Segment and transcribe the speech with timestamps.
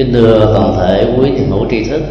[0.00, 2.02] kính thưa toàn thể quý thiền hữu tri thức.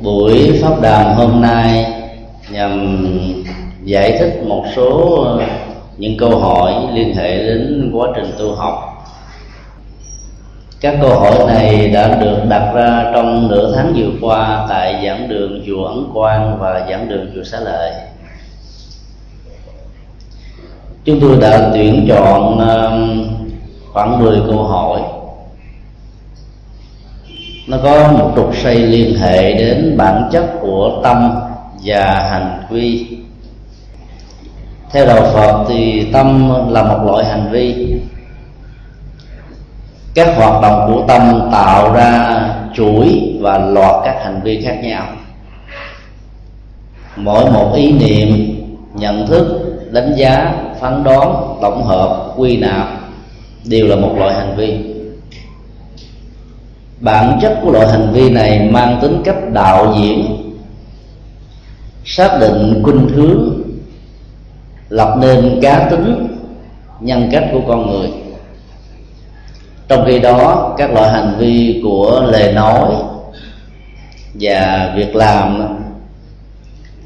[0.00, 1.92] Buổi pháp đàm hôm nay
[2.50, 3.04] nhằm
[3.84, 5.26] giải thích một số
[5.96, 9.04] những câu hỏi liên hệ đến quá trình tu học.
[10.80, 15.28] Các câu hỏi này đã được đặt ra trong nửa tháng vừa qua tại giảng
[15.28, 17.92] đường chùa ấn quang và giảng đường chùa xá lợi
[21.04, 23.39] chúng tôi đã tuyển chọn um,
[23.92, 25.00] khoảng 10 câu hỏi.
[27.66, 31.40] Nó có một trục xây liên hệ đến bản chất của tâm
[31.84, 33.06] và hành vi.
[34.90, 37.96] Theo đạo phật thì tâm là một loại hành vi.
[40.14, 42.40] Các hoạt động của tâm tạo ra
[42.74, 45.06] chuỗi và loạt các hành vi khác nhau.
[47.16, 48.56] Mỗi một ý niệm,
[48.94, 52.99] nhận thức, đánh giá, phán đoán, tổng hợp, quy nạp
[53.64, 54.78] đều là một loại hành vi.
[57.00, 60.36] Bản chất của loại hành vi này mang tính cách đạo diễn,
[62.04, 63.62] xác định khuynh hướng,
[64.88, 66.26] lập nên cá tính,
[67.00, 68.08] nhân cách của con người.
[69.88, 72.94] Trong khi đó, các loại hành vi của lời nói
[74.34, 75.62] và việc làm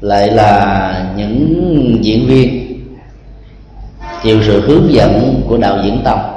[0.01, 2.65] lại là những diễn viên,
[4.23, 6.34] chịu sự hướng dẫn của đạo diễn tập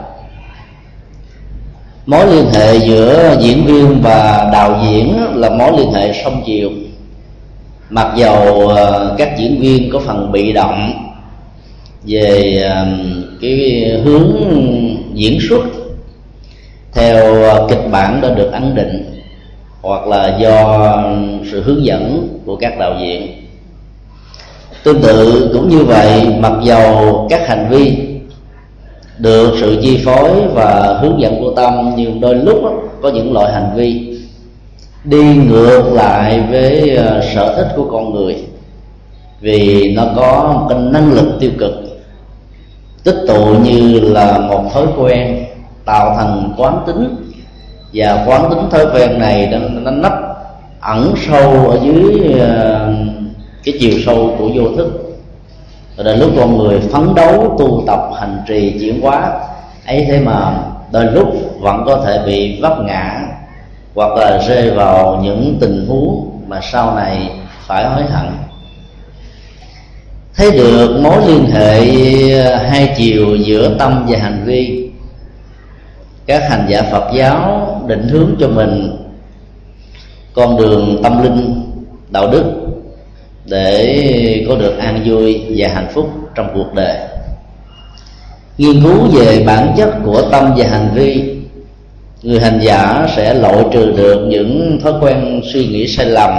[2.08, 6.70] mối liên hệ giữa diễn viên và đạo diễn là mối liên hệ song chiều.
[7.90, 10.92] Mặc dầu ờ, các diễn viên có phần bị động
[12.04, 12.86] về ờ,
[13.40, 14.32] cái hướng
[15.14, 15.62] diễn xuất,
[16.92, 19.20] theo ờ, kịch bản đã được ấn định,
[19.82, 20.94] hoặc là do
[21.50, 23.26] sự hướng dẫn của các đạo diễn.
[24.82, 28.07] Tương tự cũng như vậy, mặc dầu các hành vi
[29.18, 33.32] được sự chi phối và hướng dẫn của tâm nhiều đôi lúc đó, có những
[33.32, 34.18] loại hành vi
[35.04, 38.36] đi ngược lại với ờ, sở thích của con người.
[39.40, 41.72] Vì nó có một cái năng lực tiêu cực
[43.04, 45.44] tích tụ như là một thói quen
[45.84, 47.16] tạo thành quán tính.
[47.92, 50.12] Và quán tính thói quen này nó, nó nấp
[50.80, 52.92] ẩn sâu ở dưới ờ,
[53.64, 55.07] cái chiều sâu của vô thức
[55.98, 59.32] rồi đến lúc con người phấn đấu, tu tập, hành trì, chuyển hóa,
[59.86, 60.52] ấy thế mà
[60.92, 61.28] đôi lúc
[61.60, 63.20] vẫn có thể bị vấp ngã
[63.94, 67.30] hoặc là rơi vào những tình huống mà sau này
[67.66, 68.26] phải hối hận.
[70.36, 71.80] Thấy được mối liên hệ
[72.56, 74.90] hai chiều giữa tâm và hành vi,
[76.26, 78.96] các hành giả phật giáo định hướng cho mình
[80.34, 81.62] con đường tâm linh,
[82.10, 82.44] đạo đức
[83.50, 86.98] để có được an vui và hạnh phúc trong cuộc đời.
[88.58, 91.36] Nghiên cứu về bản chất của tâm và hành vi,
[92.22, 96.30] người hành giả sẽ loại trừ được những thói quen suy nghĩ sai lầm.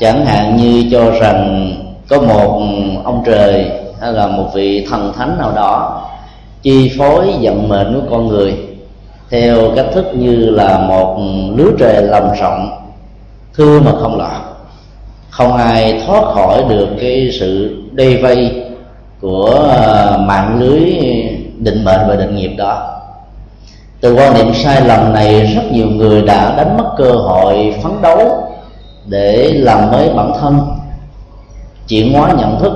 [0.00, 1.72] Chẳng hạn như cho rằng
[2.08, 2.62] có một
[3.04, 6.06] ông trời hay là một vị thần thánh nào đó
[6.62, 8.54] chi phối vận mệnh của con người
[9.30, 11.20] theo cách thức như là một
[11.56, 12.70] lứa trời lầm rộng,
[13.54, 14.49] thưa mà không lọt
[15.40, 18.64] không ai thoát khỏi được cái sự đê vây
[19.20, 20.80] của ờ, mạng lưới
[21.58, 23.00] định mệnh và định nghiệp đó.
[24.00, 27.92] Từ quan niệm sai lầm này, rất nhiều người đã đánh mất cơ hội phấn
[28.02, 28.48] đấu
[29.06, 30.60] để làm mới bản thân,
[31.88, 32.72] chuyển hóa nhận thức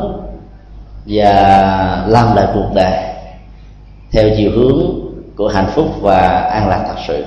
[1.07, 2.93] và làm lại cuộc đời
[4.13, 4.83] theo chiều hướng
[5.37, 7.25] của hạnh phúc và an lạc thật sự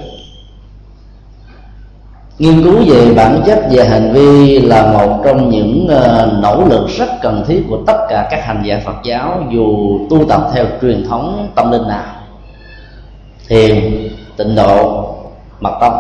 [2.39, 6.87] nghiên cứu về bản chất và hành vi là một trong những ờ, nỗ lực
[6.97, 10.65] rất cần thiết của tất cả các hành giả phật giáo dù tu tập theo
[10.81, 12.05] truyền thống tâm linh nào.
[13.47, 15.05] Thiền, tịnh độ,
[15.59, 15.93] mật tông.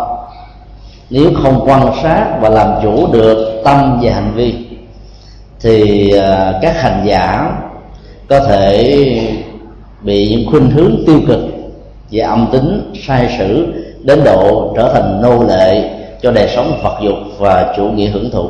[1.09, 4.53] Nếu không quan sát và làm chủ được tâm và hành vi,
[5.61, 7.51] thì ờ, các hành giả
[8.29, 9.21] có thể
[10.01, 11.39] bị những khuynh hướng tiêu cực
[12.11, 13.67] và âm tính, sai sử
[14.03, 18.31] đến độ trở thành nô lệ cho đời sống vật dục và chủ nghĩa hưởng
[18.31, 18.49] thụ.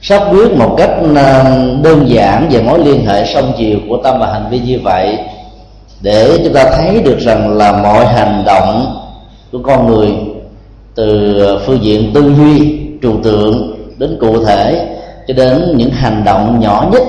[0.00, 4.20] Sắp quyết một cách à, đơn giản về mối liên hệ song chiều của tâm
[4.20, 5.18] và hành vi như vậy,
[6.00, 8.96] để chúng ta thấy được rằng là mọi hành động
[9.52, 10.08] của con người,
[10.94, 14.88] từ phương diện tư duy, trừu tượng đến cụ thể,
[15.28, 17.02] cho đến những hành động nhỏ nhất,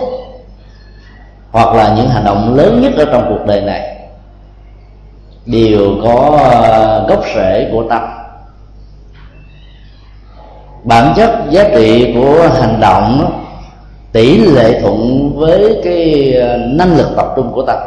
[1.51, 3.99] hoặc là những hành động lớn nhất ở trong cuộc đời này
[5.45, 8.01] đều có ờ, gốc rễ của tâm.
[10.83, 13.41] Bản chất giá trị của hành động
[14.12, 17.77] tỷ lệ thuận với cái ờ, năng lực tập trung của tâm.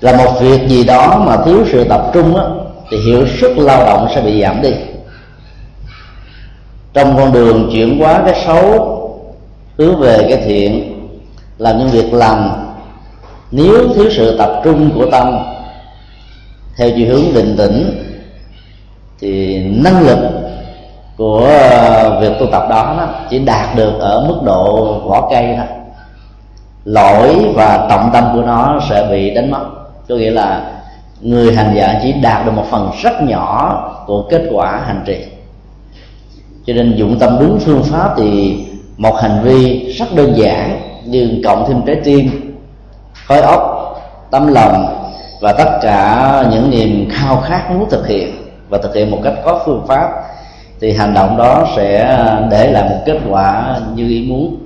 [0.00, 2.50] Là một việc gì đó mà thiếu sự tập trung đó,
[2.90, 4.70] thì hiệu suất lao động sẽ bị giảm đi.
[6.92, 8.94] Trong con đường chuyển hóa cái xấu
[9.78, 10.94] hướng về cái thiện
[11.58, 12.67] làm những việc làm
[13.50, 15.38] nếu thiếu sự tập trung của tâm
[16.76, 18.04] theo chiều hướng định tĩnh
[19.20, 20.18] thì năng lực
[21.16, 25.54] của ờ, việc tu tập đó, đó chỉ đạt được ở mức độ vỏ cây
[25.56, 25.66] thôi.
[26.84, 29.64] Lỗi và trọng tâm của nó sẽ bị đánh mất.
[30.08, 30.70] Có nghĩa là
[31.20, 35.24] người hành giả chỉ đạt được một phần rất nhỏ của kết quả hành trì.
[36.66, 38.58] Cho nên dụng tâm đúng phương pháp thì
[38.96, 42.47] một hành vi rất đơn giản nhưng cộng thêm trái tim
[43.28, 43.62] khối óc
[44.30, 45.08] tâm lòng
[45.40, 49.34] và tất cả những niềm khao khát muốn thực hiện và thực hiện một cách
[49.44, 50.10] có phương pháp
[50.80, 52.18] thì hành động đó sẽ
[52.50, 54.56] để lại một kết quả như ý muốn.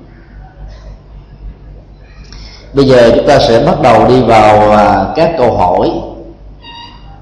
[2.72, 5.90] Bây giờ chúng ta sẽ bắt đầu đi vào à, các câu hỏi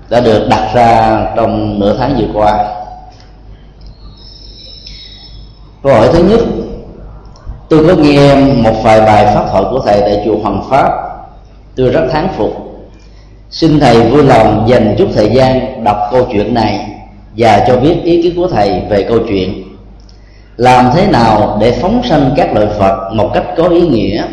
[0.08, 2.64] đã được đặt ra trong nửa tháng vừa qua.
[5.82, 6.40] Câu hỏi thứ nhất,
[7.68, 11.09] tôi có nghe một vài bài pháp thoại của thầy tại chùa Hoàng Pháp
[11.80, 12.52] tôi rất thán phục.
[13.50, 16.86] Xin thầy vui lòng dành chút thời gian đọc câu chuyện này
[17.36, 19.62] và cho biết ý kiến của thầy về câu chuyện.
[20.56, 24.24] Làm thế nào để phóng sanh các loại phật một cách có ý nghĩa?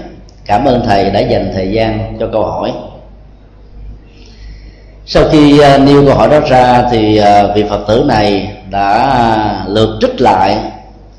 [0.46, 2.72] Cảm ơn thầy đã dành thời gian cho câu hỏi.
[5.06, 9.66] Sau khi à, nêu câu hỏi đó ra thì à, vị phật tử này đã
[9.68, 10.58] lượt trích lại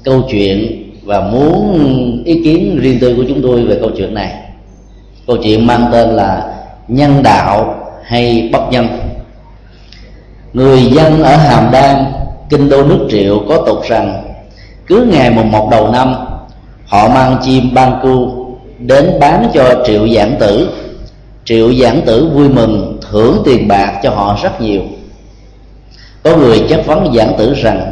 [0.04, 4.47] câu chuyện và muốn ý kiến riêng tư của chúng tôi về câu chuyện này
[5.28, 6.54] câu chuyện mang tên là
[6.88, 8.88] nhân đạo hay bất nhân.
[10.52, 12.12] Người dân ở hàm đan,
[12.50, 14.22] kinh đô nước triệu có tục rằng,
[14.86, 16.14] cứ ngày mùng một đầu năm,
[16.86, 18.46] họ mang chim ban cu
[18.78, 20.69] đến bán cho triệu giảng tử.
[21.44, 24.82] Triệu giảng tử vui mừng, thưởng tiền bạc cho họ rất nhiều.
[26.22, 27.90] Có người chất vấn giảng tử rằng,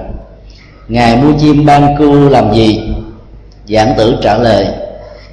[0.89, 2.91] ngài mua chim ban cu làm gì?
[3.69, 4.67] Giảng tử trả lời,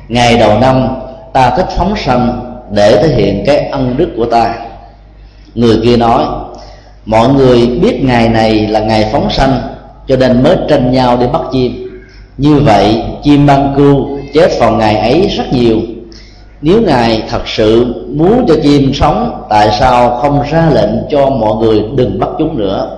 [0.08, 1.03] ngày đầu năm
[1.34, 4.56] ta thích phóng sanh để thể hiện cái ân đức của ta.
[5.56, 6.26] Người kia nói,
[7.06, 9.62] mọi người biết ngày này là ngày phóng sanh,
[10.08, 11.90] cho nên mới tranh nhau đi bắt chim.
[12.38, 15.78] Như vậy, chim ban cưu chết vào ngày ấy rất nhiều.
[16.62, 21.56] Nếu ngài thật sự muốn cho chim sống, tại sao không ra lệnh cho mọi
[21.56, 22.98] người đừng bắt chúng nữa?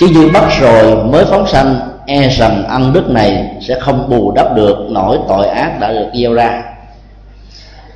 [0.00, 4.32] Chứ như bắt rồi mới phóng sanh e rằng ăn đức này sẽ không bù
[4.36, 6.62] đắp được nỗi tội ác đã được gieo ra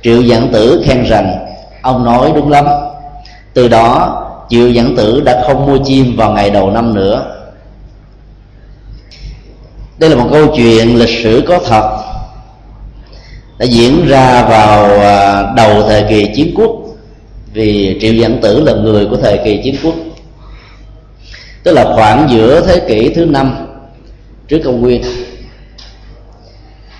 [0.03, 1.45] triệu dẫn tử khen rằng,
[1.81, 2.65] ông nói đúng lắm.
[3.53, 7.25] Từ đó, triệu dẫn tử đã không mua chim vào ngày đầu năm nữa.
[9.97, 11.97] Đây là một câu chuyện lịch sử có thật,
[13.57, 16.71] đã diễn ra vào à, đầu thời kỳ chiến quốc,
[17.53, 19.93] vì triệu dẫn tử là người của thời kỳ chiến quốc.
[21.63, 23.67] Tức là khoảng giữa thế kỷ thứ năm
[24.47, 25.01] trước công nguyên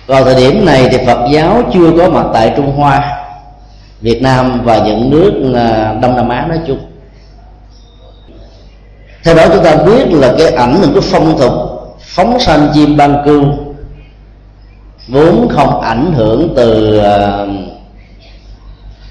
[0.08, 3.18] vào thời điểm này thì phật giáo chưa có mặt tại trung hoa,
[4.00, 6.78] việt nam và những nước à, đông nam á nói chung.
[9.24, 11.52] Theo đó chúng ta biết là cái ảnh hưởng của phong tục
[12.00, 13.44] phóng sanh chim ban cưu
[15.08, 17.46] vốn không ảnh hưởng từ à,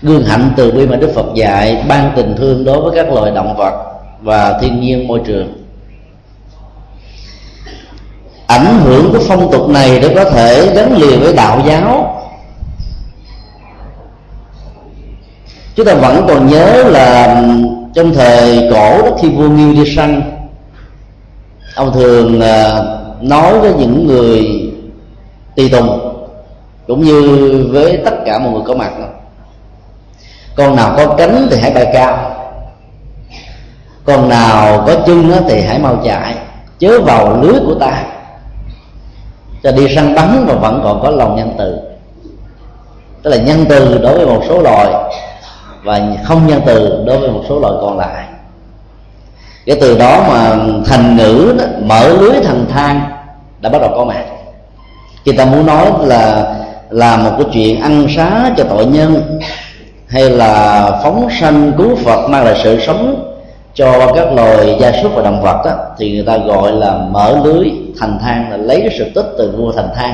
[0.01, 3.31] gương hạnh từ bi mà đức phật dạy, ban tình thương đối với các loài
[3.31, 3.83] động vật
[4.21, 5.66] và thiên nhiên môi trường
[8.47, 12.13] ảnh hưởng của phong tục này để có thể gắn liền với đạo giáo.
[15.75, 17.43] Chúng ta vẫn còn nhớ là
[17.93, 20.21] trong thời cổ đó khi vua nghiêu đi săn,
[21.75, 22.83] ông thường à,
[23.21, 24.47] nói với những người
[25.55, 25.99] tùy tùng
[26.87, 28.91] cũng như với tất cả mọi người có mặt
[30.57, 32.17] con nào có cánh thì hãy bay cao,
[34.05, 36.35] con nào có chân thì hãy mau chạy,
[36.79, 38.03] chớ vào lưới của ta
[39.63, 41.77] cho đi săn bắn mà vẫn còn có lòng nhân từ.
[43.23, 44.87] Tức là nhân từ đối với một số loài
[45.83, 48.25] và không nhân từ đối với một số loài còn lại.
[49.65, 53.01] Cái từ đó mà thành ngữ đó, mở lưới thành thang
[53.59, 54.25] đã bắt đầu có mặt.
[55.25, 56.53] Khi ta muốn nói là
[56.89, 59.39] làm một cái chuyện ăn xá cho tội nhân
[60.07, 63.26] hay là phóng sanh cứu phật mang lại sự sống
[63.77, 67.41] cho các loài gia súc và động vật đó, thì người ta gọi là mở
[67.43, 70.13] lưới thành thang là lấy cái sự tích từ vua thành thang.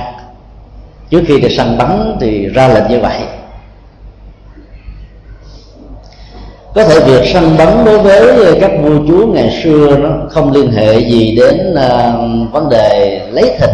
[1.09, 3.17] Trước khi thì săn bắn thì ra lệnh như vậy.
[6.75, 10.71] Có thể việc săn bắn đối với các vua chúa ngày xưa nó không liên
[10.71, 13.69] hệ gì đến uh, vấn đề lấy thịt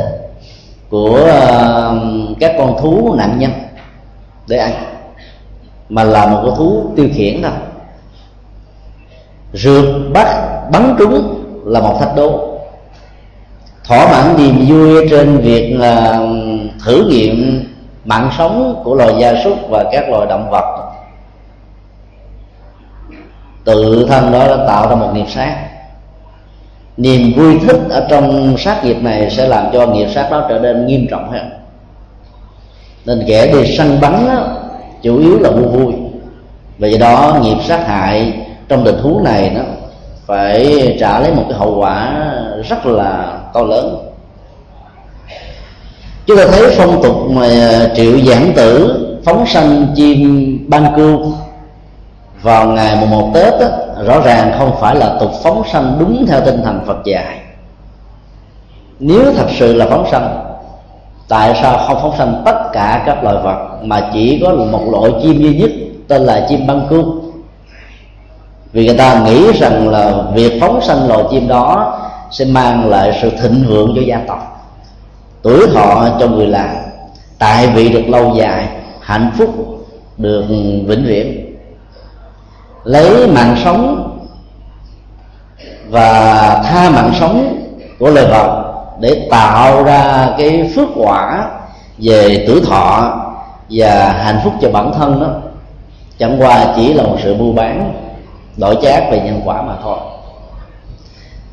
[0.90, 3.52] của uh, các con thú nạn nhân
[4.48, 4.72] để ăn
[5.90, 7.52] mà là một con thú tiêu khiển thôi
[9.54, 10.28] rượt bắt
[10.72, 12.58] bắn trúng là một thách đố.
[13.84, 16.20] Thỏa mãn niềm vui trên việc là
[16.86, 17.66] thử nghiệm
[18.06, 20.92] mạng sống của loài gia súc và các loài động vật.
[23.64, 25.56] Tự thân đó đã tạo ra một nghiệp sát.
[26.98, 30.60] Niềm vui thích ở trong sát nghiệp này sẽ làm cho nghiệp sát đó trở
[30.60, 31.50] nên nghiêm trọng hơn.
[33.06, 34.48] Nên kẻ đi săn bắn đó,
[35.02, 35.94] chủ yếu là vui vui.
[36.78, 38.34] Vì đó nghiệp sát hại
[38.70, 39.62] trong tình huống này nó
[40.26, 42.26] phải trả lấy một cái hậu quả
[42.70, 43.98] rất là to lớn.
[46.26, 47.48] Chúng ta thấy phong tục mà
[47.96, 48.96] triệu giảng tử
[49.26, 51.34] phóng sanh chim ban cưu
[52.42, 53.68] vào ngày mùng một tết đó,
[54.06, 57.40] rõ ràng không phải là tục phóng sanh đúng theo tinh thần phật dạy.
[59.00, 60.46] Nếu thật sự là phóng sanh
[61.28, 65.12] tại sao không phóng sanh tất cả các loài vật mà chỉ có một loại
[65.22, 65.72] chim duy nhất
[66.08, 67.29] tên là chim băng cương
[68.74, 72.00] vì người ta nghĩ rằng là việc phóng sanh loài chim đó
[72.32, 74.70] sẽ mang lại sự thịnh vượng cho gia tộc.
[75.42, 76.70] Tuổi thọ cho người làm
[77.40, 78.68] tại vị được lâu dài,
[79.02, 79.50] hạnh phúc,
[80.18, 80.46] được
[80.88, 81.56] vĩnh viễn.
[82.84, 84.06] Lấy mạng sống
[85.90, 87.66] và tha mạng sống
[88.00, 91.50] của loài vật để tạo ra cái phước quả
[91.98, 93.18] về tuổi thọ
[93.70, 95.28] và hạnh phúc cho bản thân đó,
[96.20, 97.94] chẳng qua chỉ là một sự mua bán
[98.60, 99.98] đổi chác về nhân quả mà thôi.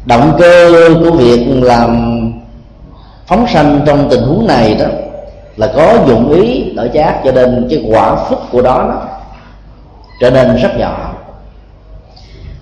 [0.04, 0.70] Động cơ
[1.00, 2.22] của việc làm
[3.26, 4.86] phóng sanh trong tình huống này đó
[5.56, 9.02] là có dụng ý đổi chác cho nên cái quả phúc của đó, đó
[10.20, 11.12] trở nên rất nhỏ.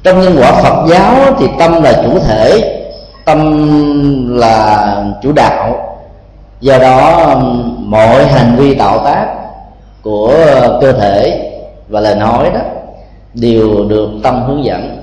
[0.02, 2.70] Trong nhân quả phật giáo thì tâm là chủ thể
[3.24, 5.96] tâm là chủ đạo.
[6.60, 7.26] Do đó
[7.78, 9.34] mọi hành vi tạo tác
[10.02, 10.34] của
[10.80, 11.50] cơ thể
[11.88, 12.60] và lời nói đó
[13.34, 14.96] đều được tâm hướng dẫn.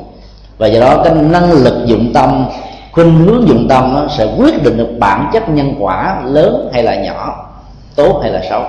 [0.58, 2.46] Và do đó cái năng lực dụng tâm,
[2.92, 6.84] khuynh hướng dụng tâm nó sẽ quyết định được bản chất nhân quả lớn hay
[6.84, 7.50] là nhỏ,
[7.96, 8.64] tốt hay là xấu.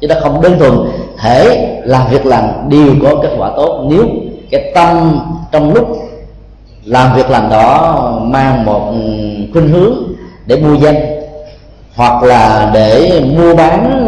[0.00, 0.72] Chứ nó không đơn thuần
[1.18, 3.86] thể làm việc lành đều có kết quả tốt.
[3.90, 4.06] Nếu
[4.50, 5.20] cái tâm
[5.52, 5.88] trong lúc
[6.84, 8.98] làm việc làm đó mang một ừ,
[9.52, 9.94] khuynh hướng
[10.46, 10.96] để mua danh,
[11.94, 14.04] hoặc là để mua bán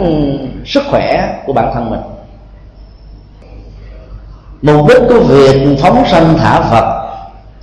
[0.66, 2.00] sức khỏe của bản thân mình
[4.62, 7.00] mục đích của việc phóng sanh thả phật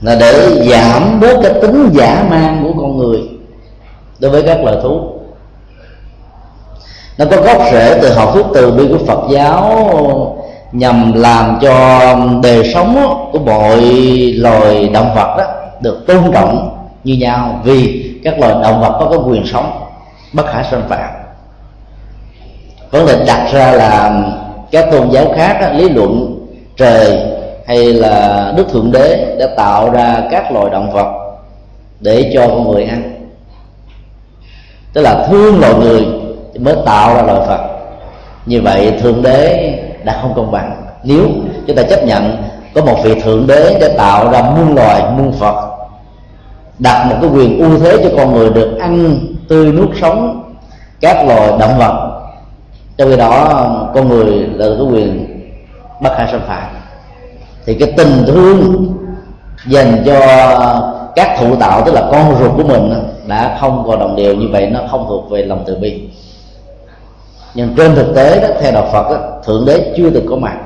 [0.01, 3.20] là để giảm bớt cái tính giả man của con người
[4.20, 5.01] đối với các loài thú.
[7.18, 10.38] Nó có gốc rễ từ học thuyết từ bi của phật giáo
[10.72, 12.00] nhằm làm cho
[12.44, 13.82] đời sống của mọi
[14.36, 15.44] loài động vật đó
[15.82, 19.72] được tôn trọng như nhau vì các loài động vật có cái quyền sống
[20.34, 21.10] bất khả xâm phạm.
[22.92, 24.22] Vấn đề đặt ra là
[24.72, 26.37] các tôn giáo khác đó, lý luận
[26.78, 27.20] trời
[27.68, 31.08] hay là đức thượng đế đã tạo ra các loài động vật
[32.00, 33.28] để cho con người ăn.
[34.94, 36.06] Tức là thương loài người
[36.60, 37.60] mới tạo ra loài phật.
[38.46, 40.82] Như vậy thượng đế đã không công bằng.
[41.04, 41.28] Nếu
[41.68, 42.38] chúng ta chấp nhận
[42.76, 45.56] có một vị thượng đế để tạo ra muôn loài, muôn phật,
[46.80, 49.20] đặt một cái quyền ưu thế cho con người được ăn,
[49.50, 50.44] tươi nuốt sống
[51.02, 52.22] các loài động vật,
[52.98, 55.37] trong khi đó con người là cái quyền
[56.01, 56.75] bất khả xâm phạm.
[57.66, 58.88] Thì cái tình thương
[59.68, 60.20] dành cho
[61.16, 62.94] các thụ tạo tức là con ruột của mình
[63.27, 66.10] đã không còn đồng đều như vậy nó không thuộc về lòng từ bi.
[67.54, 70.58] Nhưng trên thực tế đó theo đạo phật đó, thượng đế chưa từng có mặt.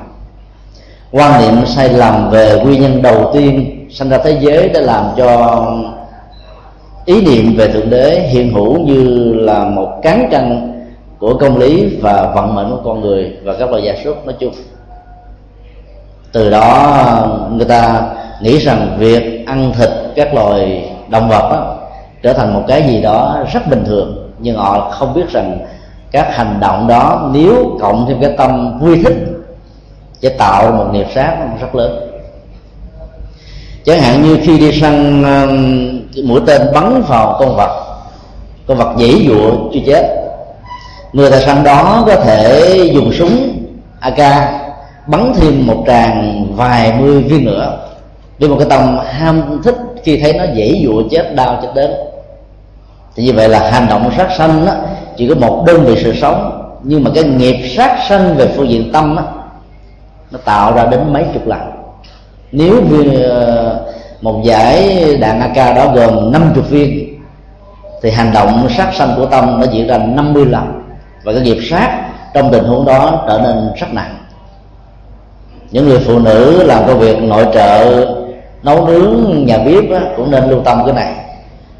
[1.10, 5.04] Quan niệm sai lầm về nguyên nhân đầu tiên sinh ra thế giới đã làm
[5.16, 5.66] cho
[7.04, 10.72] ý niệm về thượng đế hiện hữu như là một cán cân
[11.18, 14.34] của công lý và vận mệnh của con người và các loài gia súc nói
[14.38, 14.52] chung
[16.32, 18.02] từ đó người ta
[18.40, 21.76] nghĩ rằng việc ăn thịt các loài động vật đó,
[22.22, 24.30] trở thành một cái gì đó rất bình thường.
[24.38, 25.58] Nhưng họ không biết rằng
[26.10, 29.16] các hành động đó nếu cộng thêm cái tâm vui thích
[30.22, 32.08] sẽ tạo ra một nghiệp sát rất lớn.
[33.84, 37.82] Chẳng hạn như khi đi săn um, mũi tên bắn vào con vật
[38.66, 40.22] con vật dễ dụa chưa chết
[41.12, 43.64] người ta săn đó có thể dùng súng
[44.00, 44.18] ak
[45.06, 47.78] bắn thêm một tràng vài mươi viên nữa.
[48.38, 51.90] Vì một cái tâm ham thích khi thấy nó dễ dụa chết đau chết đến.
[53.16, 54.72] Thì như vậy là hành động sát sanh đó,
[55.16, 56.58] chỉ có một đơn vị sự sống.
[56.82, 59.22] Nhưng mà cái nghiệp sát sanh về phương diện tâm đó,
[60.30, 61.60] nó tạo ra đến mấy chục lần.
[62.52, 63.80] Nếu như ờ,
[64.20, 67.18] một giải đạn AK đó gồm 50 viên
[68.02, 70.82] thì hành động sát sanh của tâm nó diễn ra 50 lần.
[71.24, 72.02] Và cái nghiệp sát
[72.34, 74.21] trong tình huống đó trở nên rất nặng
[75.72, 78.04] những người phụ nữ làm công việc nội trợ
[78.62, 81.12] nấu nướng nhà bếp á, cũng nên lưu tâm cái này.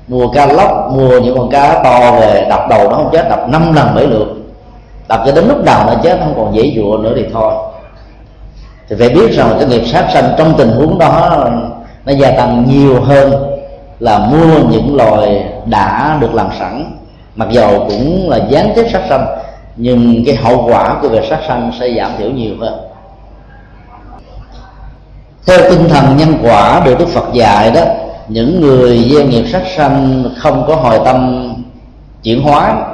[0.08, 3.48] Mua cá lóc mua những con cá to về đập đầu nó không chết đập
[3.48, 4.26] năm lần bảy lượt.
[5.08, 7.52] Đập cho đến lúc đầu nó chết không còn dễ dụa nữa thì thôi.
[8.88, 11.48] Thì phải biết rằng cái nghiệp sát sanh trong tình huống đó
[12.06, 13.32] nó gia tăng nhiều hơn
[14.00, 16.96] là mua những loài đã được làm sẵn.
[17.34, 19.26] Mặc dầu cũng là gián tiếp sát sanh
[19.76, 22.91] nhưng cái hậu quả của việc sát sanh sẽ giảm thiểu nhiều hơn
[25.46, 27.82] theo tinh thần nhân quả được đức phật dạy đó,
[28.28, 31.48] những người gieo nghiệp sát sanh không có hồi tâm
[32.22, 32.84] chuyển hóa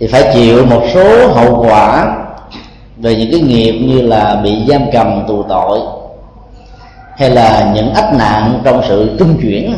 [0.00, 2.16] thì phải chịu một số hậu quả
[2.96, 5.80] về những cái nghiệp như là bị giam cầm tù tội
[7.16, 9.76] hay là những ách nạn trong sự trung chuyển.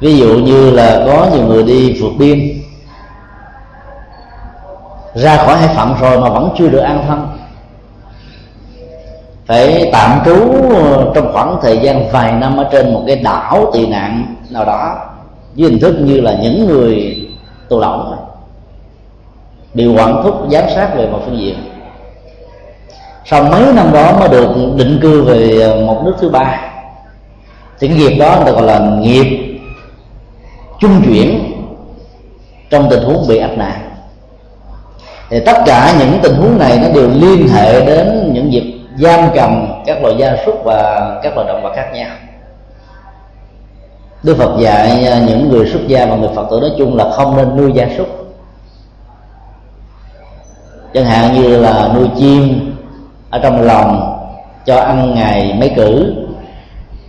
[0.00, 2.62] Ví dụ như là có nhiều người đi vượt biên,
[5.14, 7.28] ra khỏi hải phận rồi mà vẫn chưa được an thân
[9.46, 13.70] phải tạm trú ờ, trong khoảng thời gian vài năm ở trên một cái đảo
[13.72, 14.96] tị nạn nào đó
[15.54, 17.16] dưới hình thức như là những người
[17.68, 18.16] tù lỏng.
[19.74, 21.54] Bị quản thúc, giám sát về một phương diện.
[23.24, 26.60] Sau mấy năm đó mới được định cư về ờ, một nước thứ ba.
[27.80, 29.58] Thì cái nghiệp đó người ta gọi là nghiệp
[30.80, 31.52] trung chuyển
[32.70, 33.90] trong tình huống bị áp nạn.
[35.30, 39.30] Thì tất cả những tình huống này nó đều liên hệ đến những nghiệp giam
[39.34, 42.10] cầm các loại gia súc và các loại động vật khác nhau.
[44.22, 47.10] Đức Phật dạy à, những người xuất gia và người Phật tử nói chung là
[47.10, 48.06] không nên nuôi gia súc.
[50.94, 52.72] Chẳng hạn như là nuôi chim
[53.30, 54.18] ở trong lòng
[54.66, 56.14] cho ăn ngày mấy cử.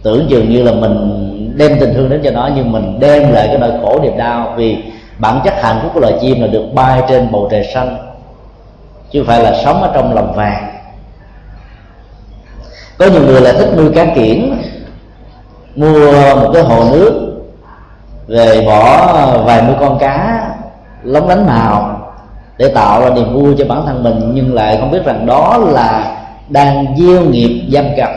[0.04, 1.22] Tưởng chừng như là mình
[1.58, 4.54] đem tình thương đến cho nó, nhưng mình đem lại cái nỗi khổ niềm đau
[4.58, 4.84] vì
[5.18, 7.98] bản chất hạnh phúc của loài chim là được bay trên bầu trời xanh,
[9.12, 10.75] chứ không phải là sống ở trong lòng vàng
[12.98, 14.52] có nhiều người là thích nuôi cá kiển
[15.76, 17.42] mua một cái hồ nước
[18.28, 20.48] về bỏ vài mươi con cá
[21.04, 22.02] lóng lánh màu
[22.58, 25.58] để tạo ra niềm vui cho bản thân mình nhưng lại không biết rằng đó
[25.58, 26.18] là
[26.50, 28.10] đang gieo nghiệp giam cầm.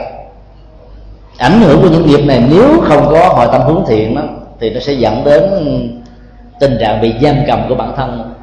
[1.38, 4.22] Ảnh hưởng của những nghiệp này nếu không có hội tâm hướng thiện đó,
[4.60, 5.42] thì nó sẽ dẫn đến
[6.60, 8.34] tình trạng bị giam cầm của bản thân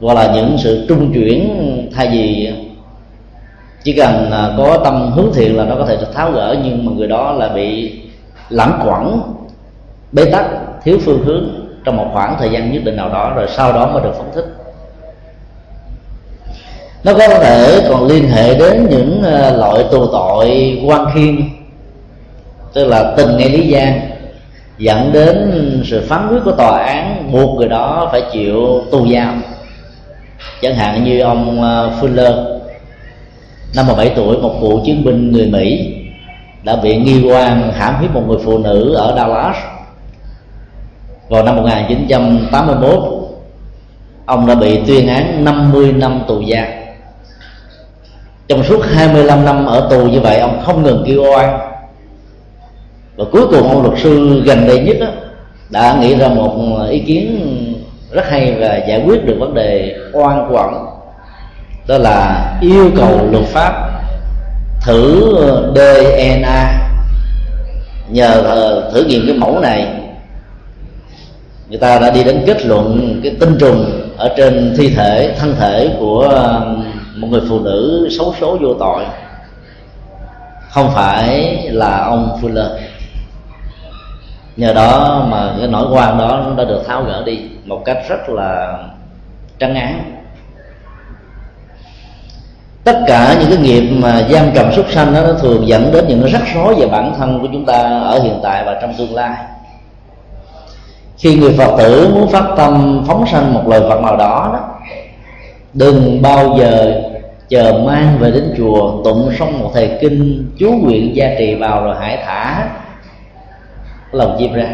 [0.00, 1.50] hoặc là những sự trung chuyển
[1.96, 2.52] thay vì
[3.84, 6.86] chỉ cần à, có tâm hướng thiện là nó có thể được tháo gỡ, nhưng
[6.86, 7.98] mà người đó là bị
[8.48, 9.22] lãng quẩn,
[10.12, 10.46] bế tắc,
[10.84, 11.44] thiếu phương hướng
[11.84, 14.30] trong một khoảng thời gian nhất định nào đó, rồi sau đó mới được phóng
[14.34, 14.46] thích.
[17.04, 21.36] Nó có thể còn liên hệ đến những à, loại tù tội quan khiên
[22.72, 24.00] tức là tình ngay lý gian,
[24.78, 25.52] dẫn đến
[25.84, 29.42] sự phán quyết của tòa án, buộc người đó phải chịu tù giam.
[30.62, 32.53] Chẳng hạn như ông à, Fuller
[33.76, 35.94] năm 17 tuổi một cựu chiến binh người Mỹ
[36.62, 39.56] đã bị nghi quan hãm hiếp một người phụ nữ ở Dallas.
[41.28, 43.02] Vào năm 1981
[44.26, 46.66] ông đã bị tuyên án 50 năm tù giam.
[48.48, 51.58] Trong suốt 25 năm ở tù như vậy ông không ngừng kêu oan.
[53.16, 55.06] Và cuối cùng ông luật sư gần đây nhất đó,
[55.70, 57.50] đã nghĩ ra một ý kiến
[58.10, 60.93] rất hay và giải quyết được vấn đề oan quẩn
[61.86, 63.90] đó là yêu cầu luật pháp.
[64.80, 66.88] Thử ờ, DNA
[68.08, 69.88] nhờ ờ, thử nghiệm cái mẫu này,
[71.68, 75.56] người ta đã đi đến kết luận cái tinh trùng ở trên thi thể, thân
[75.58, 76.76] thể của ờ,
[77.16, 79.04] một người phụ nữ xấu số vô tội.
[80.70, 82.68] Không phải là ông Fuller.
[84.56, 88.28] Nhờ đó mà cái nỗi quan đó đã được tháo gỡ đi một cách rất
[88.28, 88.78] là
[89.58, 90.23] trắng án
[92.84, 96.04] tất cả những cái nghiệp mà giam cầm súc sanh đó, nó thường dẫn đến
[96.08, 99.14] những rắc rối về bản thân của chúng ta ở hiện tại và trong tương
[99.14, 99.36] lai.
[101.18, 104.68] Khi người phật tử muốn phát tâm phóng sanh một lời vật nào đó đó,
[105.74, 107.02] đừng bao giờ
[107.48, 111.84] chờ mang về đến chùa, tụng xong một thời kinh, chú nguyện gia trì vào
[111.84, 112.68] rồi hãy thả
[114.12, 114.68] lòng chim ra.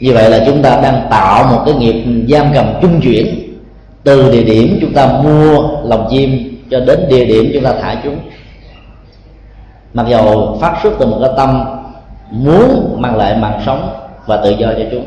[0.00, 3.26] Như vậy là chúng ta đang tạo một cái nghiệp giam cầm trung chuyển.
[4.04, 8.00] Từ địa điểm chúng ta mua lòng chim cho đến địa điểm chúng ta thả
[8.04, 8.18] chúng.
[9.94, 11.64] Mặc dầu phát xuất từ một cái tâm
[12.30, 13.88] muốn mang lại mạng sống
[14.26, 15.04] và tự do cho chúng.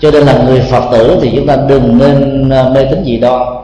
[0.00, 3.16] Cho nên là người phật tử thì chúng ta đừng nên ờ, mê tín gì
[3.16, 3.62] đó.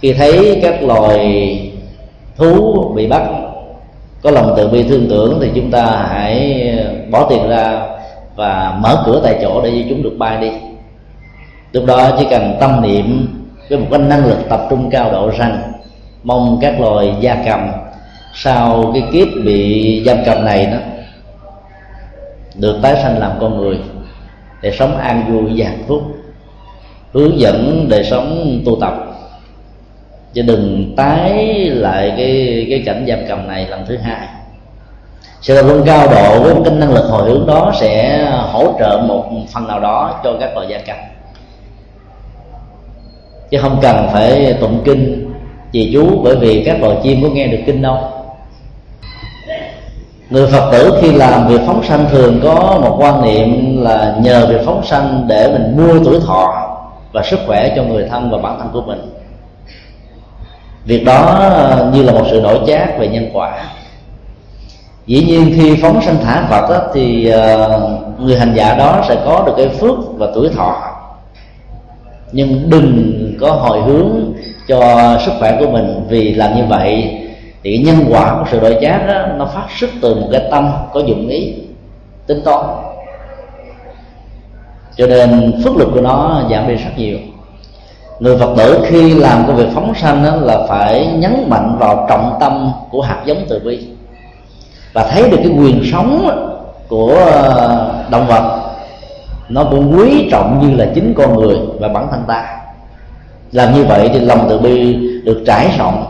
[0.00, 1.58] khi thấy các loài
[2.36, 3.22] thú bị bắt,
[4.22, 6.64] có lòng từ bi thương tưởng thì chúng ta hãy
[7.10, 7.82] bỏ tiền ra
[8.36, 10.50] và mở cửa tại chỗ để cho chúng được bay đi.
[11.72, 13.28] Lúc đó chỉ cần tâm niệm
[13.72, 15.72] với một cái năng lực tập trung cao độ rằng
[16.22, 17.70] mong các loài gia cầm
[18.34, 20.78] sau cái kiếp bị giam cầm này đó
[22.54, 23.78] được tái sanh làm con người
[24.62, 26.02] để sống an vui và hạnh phúc,
[27.12, 28.94] hướng dẫn đời sống tu tập.
[30.32, 34.28] Chứ đừng tái lại cái cái cảnh giam cầm này lần thứ hai.
[35.40, 39.04] Sự tập trung cao độ với cái năng lực hồi hướng đó sẽ hỗ trợ
[39.08, 40.96] một phần nào đó cho các loài gia cầm
[43.52, 45.32] chứ không cần phải tụng kinh
[45.72, 47.98] trì chú bởi vì các loài chim có nghe được kinh đâu.
[50.30, 54.46] Người phật tử khi làm việc phóng sanh thường có một quan niệm là nhờ
[54.46, 56.68] việc phóng sanh để mình mua tuổi thọ
[57.12, 59.14] và sức khỏe cho người thân và bản thân của mình.
[60.84, 61.50] Việc đó
[61.92, 63.64] như là một sự đổi chác về nhân quả.
[65.06, 67.80] Dĩ nhiên khi phóng sanh thả phật đó, thì ờ,
[68.18, 70.91] người hành giả đó sẽ có được cái phước và tuổi thọ
[72.32, 74.32] nhưng đừng có hồi hướng
[74.68, 74.80] cho
[75.26, 76.00] sức khỏe của mình.
[76.08, 77.18] Vì làm như vậy
[77.62, 80.70] thì nhân quả của sự đổi chát đó, nó phát xuất từ một cái tâm
[80.92, 81.54] có dụng ý
[82.26, 82.64] tính toán.
[84.96, 87.18] Cho nên phước lực của nó giảm đi rất nhiều.
[88.20, 92.06] Người phật tử khi làm công việc phóng sanh đó là phải nhấn mạnh vào
[92.08, 93.86] trọng tâm của hạt giống từ bi
[94.92, 96.28] và thấy được cái quyền sống
[96.88, 98.61] của ờ, động vật
[99.48, 102.58] nó cũng quý trọng như là chính con người và bản thân ta.
[103.52, 106.04] Làm như vậy thì lòng từ bi được trải rộng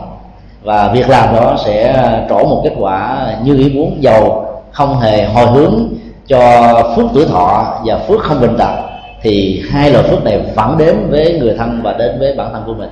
[0.63, 1.95] và việc làm đó sẽ
[2.29, 5.87] trổ một kết quả như ý muốn giàu, không hề hồi hướng
[6.27, 8.89] cho phước tuổi thọ và phước không bình đẳng.
[9.21, 12.63] Thì hai loại phước này vẫn đến với người thân và đến với bản thân
[12.65, 12.89] của mình.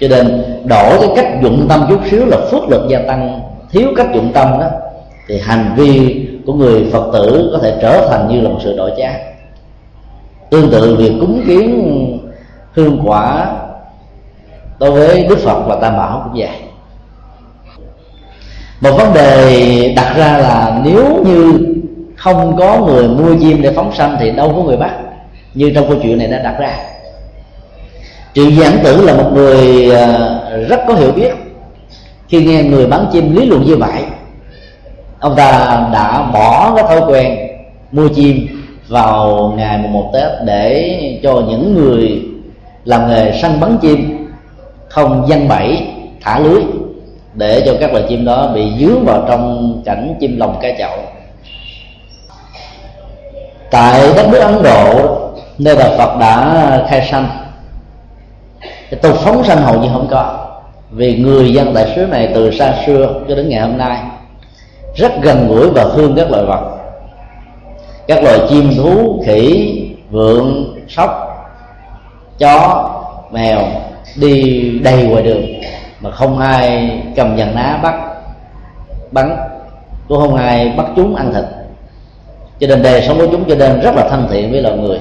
[0.00, 3.40] Cho nên đổi cái cách dụng tâm chút xíu là phước lực gia tăng.
[3.70, 4.66] Thiếu cách dụng tâm đó,
[5.28, 8.76] thì hành vi của người phật tử có thể trở thành như là một sự
[8.76, 9.20] đổi chác
[10.50, 12.18] tương tự việc cúng kiến
[12.74, 13.52] hương quả
[14.78, 16.56] đối với đức phật và tam bảo cũng vậy.
[18.80, 21.58] Một vấn đề đặt ra là nếu như
[22.16, 24.90] không có người mua chim để phóng sanh thì đâu có người bắt,
[25.54, 26.78] như trong câu chuyện này đã đặt ra.
[28.34, 30.18] Triệu giảng tử là một người à,
[30.68, 31.32] rất có hiểu biết.
[32.28, 34.02] Khi nghe người bán chim lý luận như vậy
[35.20, 37.38] ông ta đã bỏ cái thói quen
[37.92, 38.46] mua chim
[38.88, 42.22] vào ngày mùng một tết để cho những người
[42.84, 44.26] làm nghề săn bắn chim
[44.88, 45.86] không văn bẫy,
[46.20, 46.62] thả lưới
[47.34, 50.98] để cho các loài chim đó bị dướng vào trong cảnh chim lồng cá chậu.
[53.70, 55.18] Tại đất nước ấn độ,
[55.58, 57.28] nơi đạo phật đã khai sanh,
[58.60, 60.46] cái tục phóng sanh hầu như không có,
[60.90, 63.98] vì người dân tại xứ này từ xa xưa cho đến ngày hôm nay
[64.94, 66.76] rất gần gũi và thương các loài vật.
[68.06, 69.76] Các loài chim thú, khỉ,
[70.10, 71.10] vượn, sóc,
[72.38, 72.90] chó,
[73.30, 73.60] mèo
[74.16, 75.46] đi đầy ngoài đường
[76.00, 77.94] mà không ai cầm dàn ná bắt,
[79.10, 79.36] bắn,
[80.08, 81.44] cũng không ai bắt chúng ăn thịt.
[82.60, 84.98] Cho nên đời sống của chúng cho nên rất là thân thiện với loài người.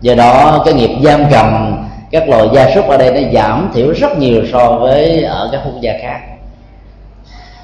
[0.00, 1.78] Do đó, cái nghiệp giam cầm
[2.10, 5.60] các loài gia súc ở đây nó giảm thiểu rất nhiều so với ở các
[5.64, 6.20] quốc gia khác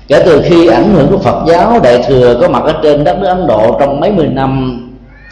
[0.09, 3.19] kể từ khi ảnh hưởng của Phật giáo, đại thừa có mặt ở trên đất
[3.19, 4.81] nước Ấn Độ trong mấy mươi năm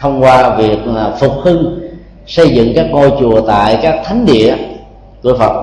[0.01, 0.79] thông qua việc
[1.19, 1.79] phục hưng,
[2.27, 4.55] xây dựng các ngôi chùa tại các thánh địa
[5.23, 5.53] của Phật.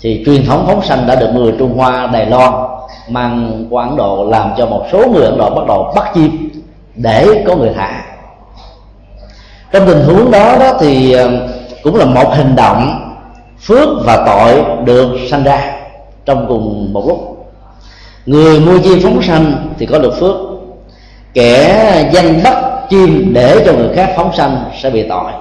[0.00, 2.52] Thì truyền thống phóng sanh đã được người Trung Hoa, Đài Loan
[3.08, 6.50] mang qua Ấn Độ làm cho một số người Ấn Độ bắt đầu bắt chim
[6.94, 8.02] để có người thả
[9.72, 11.30] trong tình huống đó đó thì ờ,
[11.82, 13.12] cũng là một hành động
[13.60, 15.72] phước và tội được sanh ra
[16.24, 17.31] trong cùng một lúc
[18.26, 20.36] người mua chim phóng sanh thì có được phước.
[21.34, 22.56] Kẻ danh bắt
[22.90, 25.32] chim để cho người khác phóng sanh sẽ bị tội.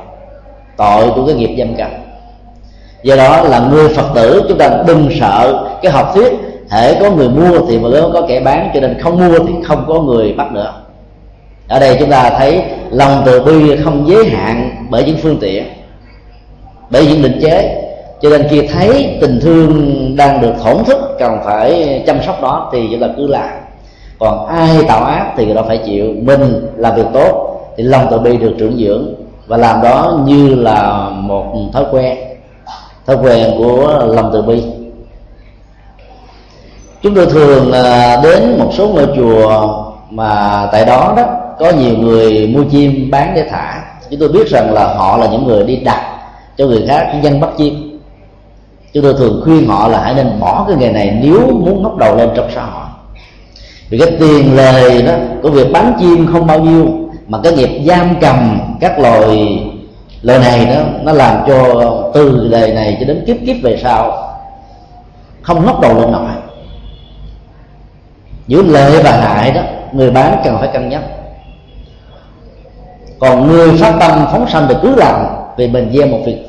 [0.77, 1.89] Tội của cái nghiệp dâm cầm
[3.03, 6.33] do đó là người phật tử, chúng ta đừng sợ cái học thuyết
[6.69, 9.85] thể có người mua thì mới có kẻ bán, cho nên không mua thì không
[9.87, 10.73] có người bắt nữa.
[11.67, 15.63] Ở đây chúng ta thấy lòng từ bi không giới hạn bởi những phương tiện,
[16.89, 17.81] bởi những định chế
[18.21, 22.69] cho nên khi thấy tình thương đang được thổn thức, cần phải chăm sóc đó,
[22.73, 23.49] thì chúng ta cứ làm.
[24.19, 26.13] Còn ai tạo ác thì người đó phải chịu.
[26.21, 29.13] Mình làm việc tốt thì lòng từ bi được trưởng dưỡng.
[29.47, 32.17] Và làm đó như là một thói quen
[33.07, 34.63] thói quen của lòng từ bi.
[37.01, 41.23] Chúng tôi thường à, đến một số ngôi chùa mà tại đó đó
[41.59, 43.83] có nhiều người mua chim bán để thả.
[44.09, 46.01] Chúng tôi biết rằng là họ là những người đi đặt
[46.57, 47.90] cho người khác dân bắt chim
[48.93, 51.97] chúng tôi thường khuyên họ là hãy nên bỏ cái nghề này nếu muốn ngóc
[51.97, 52.85] đầu lên trong xã hội.
[53.89, 56.87] Vì cái tiền lời đó, của việc bán chim không bao nhiêu,
[57.27, 59.63] mà cái nghiệp giam cầm các loài
[60.21, 64.27] lời này đó, nó làm cho từ đời này cho đến kiếp kiếp về sau,
[65.41, 66.29] không ngóc đầu lên nổi.
[68.47, 71.01] Giữa lợi và hại đó, người bán cần phải cân nhắc.
[73.19, 75.25] Còn người phát tâm phóng sanh thì cứ làm
[75.57, 76.45] vì mình gieo một việc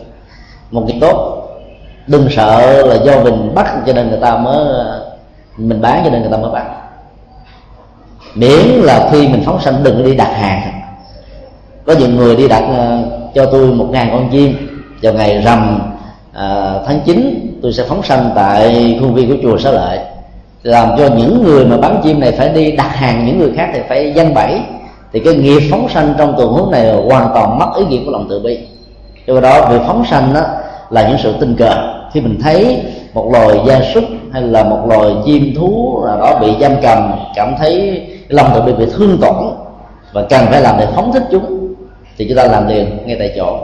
[0.70, 1.41] một việc tốt
[2.06, 4.66] đừng sợ là do mình bắt cho nên người ta mới
[5.56, 6.64] mình bán cho nên người ta mới bắt.
[8.34, 10.72] Miễn là khi mình phóng sanh đừng đi đặt hàng.
[11.86, 12.98] Có những người đi đặt ờ,
[13.34, 14.56] cho tôi một ngàn con chim
[15.02, 15.80] vào ngày rằm
[16.32, 19.98] à, tháng 9 tôi sẽ phóng sanh tại khuôn viên của chùa xá lợi.
[20.62, 23.70] Làm cho những người mà bán chim này phải đi đặt hàng những người khác
[23.74, 24.60] thì phải dân bẫy.
[25.12, 28.10] Thì cái nghiệp phóng sanh trong tuần huống này hoàn toàn mất ý nghĩa của
[28.10, 28.58] lòng từ bi.
[29.26, 30.40] Do đó việc phóng sanh đó
[30.92, 31.94] là những sự tình cờ.
[32.12, 32.82] Khi mình thấy
[33.14, 37.12] một loài gia súc hay là một loài chim thú nào đó bị giam cầm,
[37.34, 39.44] cảm thấy lòng tự bị bị thương tổn
[40.12, 41.74] và cần phải làm để phóng thích chúng,
[42.16, 43.58] thì chúng ta làm liền ngay tại chỗ.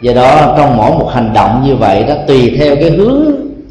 [0.00, 3.24] Do đó, trong mỗi một hành động như vậy đó, tùy theo cái hướng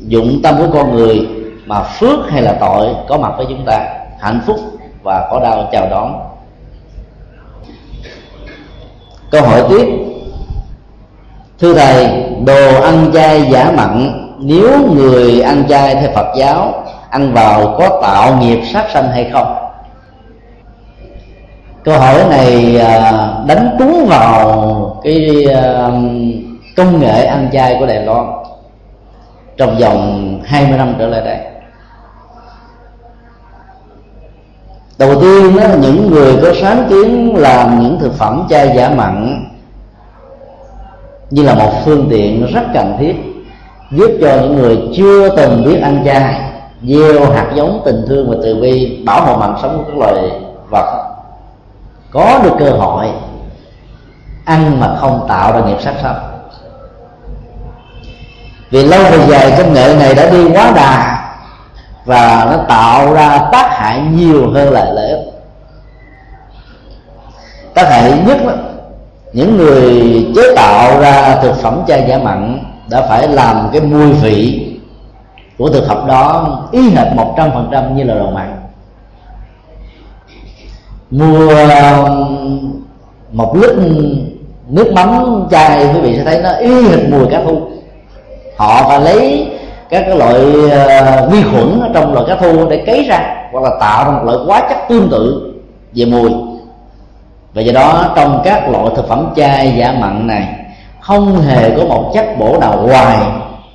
[0.08, 1.28] dụng tâm của con người
[1.66, 3.88] mà phước hay là tội có mặt với chúng ta,
[4.20, 4.60] hạnh phúc
[5.04, 6.20] và có đau chào đón.
[9.32, 10.12] Câu hỏi tiếp
[11.60, 17.34] thưa thầy đồ ăn chay giả mặn nếu người ăn chay theo phật giáo ăn
[17.34, 19.56] vào có tạo nghiệp sát sanh hay không?
[21.84, 23.12] Câu hỏi này à,
[23.48, 25.89] đánh trúng vào cái à,
[26.78, 28.26] công nghệ ăn chay của đài loan
[29.58, 31.38] trong vòng 20 năm trở lại đây.
[34.98, 39.46] Đầu tiên đó, những người có sáng kiến làm những thực phẩm chay giả mặn
[41.34, 43.15] như là một phương tiện rất cần thiết,
[43.91, 46.41] giúp cho những người chưa từng biết ăn chay,
[46.84, 50.32] gieo hạt giống tình thương và từ bi, bảo hộ mạng sống của các loài
[50.69, 51.15] vật.
[52.12, 53.08] Có được cơ hội,
[54.46, 56.15] ăn mà không tạo ra nghiệp sát sanh
[58.69, 61.24] vì lâu về dài, công nghệ này đã đi quá đà
[62.06, 65.34] và nó tạo ra tác hại nhiều hơn là lợi ích.
[67.74, 68.54] Tác hại nhất đó
[69.34, 74.12] những người chế tạo ra thực phẩm chai giả mặn đã phải làm cái mùi
[74.12, 74.69] vị
[75.58, 78.56] của thực phẩm đó y hệt một trăm phần trăm như là đồ mặn.
[81.12, 82.82] Mua um,
[83.32, 83.72] một lít
[84.67, 87.62] nước mắm chai quý vị sẽ thấy nó y hệt mùi cá thu.
[88.58, 89.48] Họ phải lấy
[89.89, 93.63] các cái loại uh, vi khuẩn ở trong loại cá thu để cấy ra hoặc
[93.63, 95.54] là tạo ra một loại hóa chất tương tự
[95.96, 96.32] về mùi
[97.54, 100.48] và do đó, trong các loại thực phẩm chay giả mặn này,
[101.00, 103.18] không hề có một chất bổ nào hoài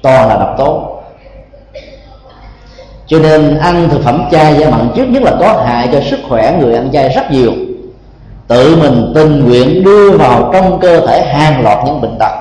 [0.02, 1.00] toàn là độc tố.
[3.06, 6.20] Cho nên, ăn thực phẩm chay giả mặn trước nhất là có hại cho sức
[6.28, 7.52] khỏe người ăn chay rất nhiều.
[8.48, 12.32] Tự mình tình nguyện đưa vào trong cơ thể hàng loạt những bệnh tật.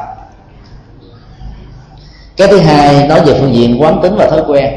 [2.38, 4.73] Cái thứ hai, nói về phương diện quán tính và thói quen.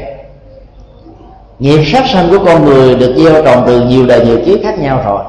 [1.59, 4.79] Nghiệp sát sanh của con người được gieo trồng từ nhiều đời nhiều kiếp khác
[4.79, 5.23] nhau rồi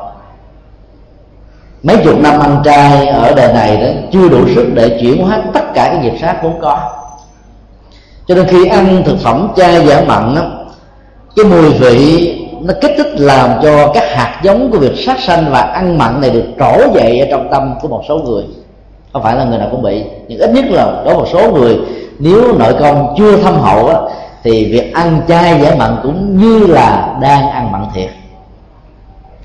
[1.83, 5.43] mấy chục năm ăn trai ở đời này đó chưa đủ sức để chuyển hóa
[5.55, 6.79] tất cả cái nghiệp sát vốn có.
[8.27, 10.43] Cho nên khi ăn thực phẩm chay giả mặn đó,
[11.37, 15.47] cái mùi vị nó kích thích làm cho các hạt giống của việc sát sanh
[15.51, 18.45] và ăn mặn này được trổ dậy ở trong tâm của một số người.
[19.13, 21.79] Không phải là người nào cũng bị nhưng ít nhất là có một số người
[22.19, 23.97] nếu nội công chưa thâm hậu á,
[24.43, 28.09] thì việc ăn chay giả mặn cũng như là đang ăn mặn thiệt.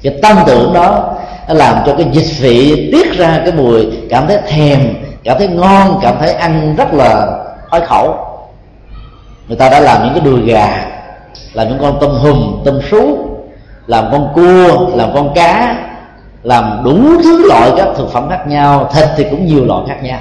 [0.03, 1.13] Cái tâm tưởng đó
[1.47, 5.47] nó làm cho cái dịch vị tiết ra cái mùi, cảm thấy thèm, cảm thấy
[5.47, 7.27] ngon, cảm thấy ăn rất là
[7.69, 8.17] khoái khẩu.
[9.47, 10.85] Người ta đã làm những cái đùi gà,
[11.53, 13.29] làm những con tôm hùm, tôm sú,
[13.87, 15.75] làm con cua, làm con cá,
[16.43, 18.89] làm đủ thứ loại các thực phẩm khác nhau.
[18.93, 20.19] Thịt thì cũng nhiều loại khác nhau.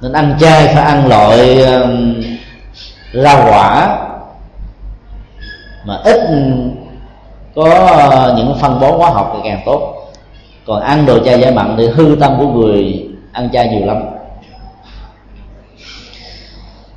[0.00, 2.22] Nên ăn chay phải ăn loại um,
[3.12, 3.98] rau quả.
[5.84, 6.20] Mà ít
[7.54, 7.70] có
[8.10, 9.94] ờ, những phân bón hóa học thì càng tốt.
[10.66, 13.96] Còn ăn đồ chay giải mặn thì hư tâm của người ăn chay nhiều lắm.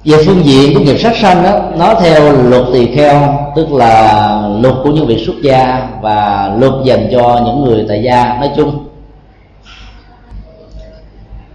[0.03, 4.41] Về phương diện của nghiệp sát sanh đó nó theo luật tỳ kheo, tức là
[4.61, 8.51] luật của những vị xuất gia và luật dành cho những người tại gia, nói
[8.55, 8.87] chung.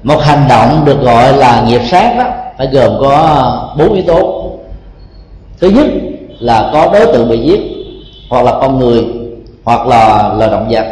[0.02, 2.24] Một hành động được gọi là nghiệp sát đó
[2.58, 4.50] phải gồm có bốn yếu tố.
[5.60, 5.86] Thứ nhất
[6.38, 7.71] là có đối tượng bị giết
[8.32, 9.04] hoặc là con người,
[9.64, 10.86] hoặc là loài động vật.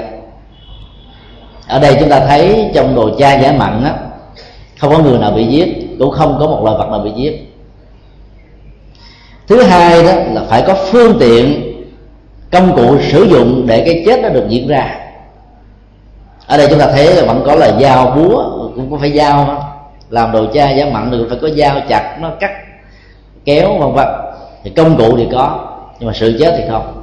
[1.69, 3.95] Ở đây chúng ta thấy trong đồ cha giả mặn á,
[4.79, 7.57] không có người nào bị giết, cũng không có một loài vật nào bị giết.
[9.49, 11.73] Thứ hai đó là phải có phương tiện,
[12.53, 14.97] công cụ sử dụng để cái chết nó được diễn ra.
[16.47, 19.65] Ở đây chúng ta thấy là vẫn có là dao búa, cũng có phải dao
[20.11, 22.51] làm đồ cha giả mặn được phải có dao chặt, nó cắt,
[23.45, 24.09] kéo, vân vân.
[24.65, 25.67] Thì công cụ thì có,
[25.99, 27.00] nhưng mà sự chết thì không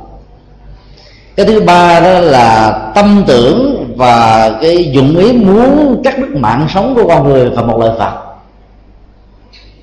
[1.38, 6.68] cái thứ ba đó là tâm tưởng và cái dụng ý muốn cắt đứt mạng
[6.70, 8.14] sống của con người và một lời phật.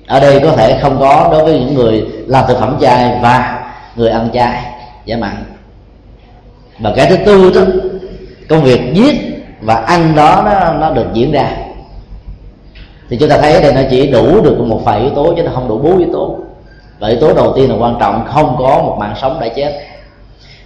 [0.07, 3.63] Ở đây có thể không có đối với những người làm thực phẩm chay và
[3.95, 4.65] người ăn chay
[5.05, 5.43] giả mặn
[6.79, 7.61] và cái thứ tư đó
[8.49, 9.15] công việc giết
[9.61, 11.51] và ăn đó nó, nó được diễn ra.
[13.09, 15.51] Thì chúng ta thấy đây nó chỉ đủ được một vài yếu tố chứ nó
[15.55, 16.37] không đủ bốn yếu tố.
[16.99, 19.94] Và yếu tố đầu tiên là quan trọng không có một mạng sống đã chết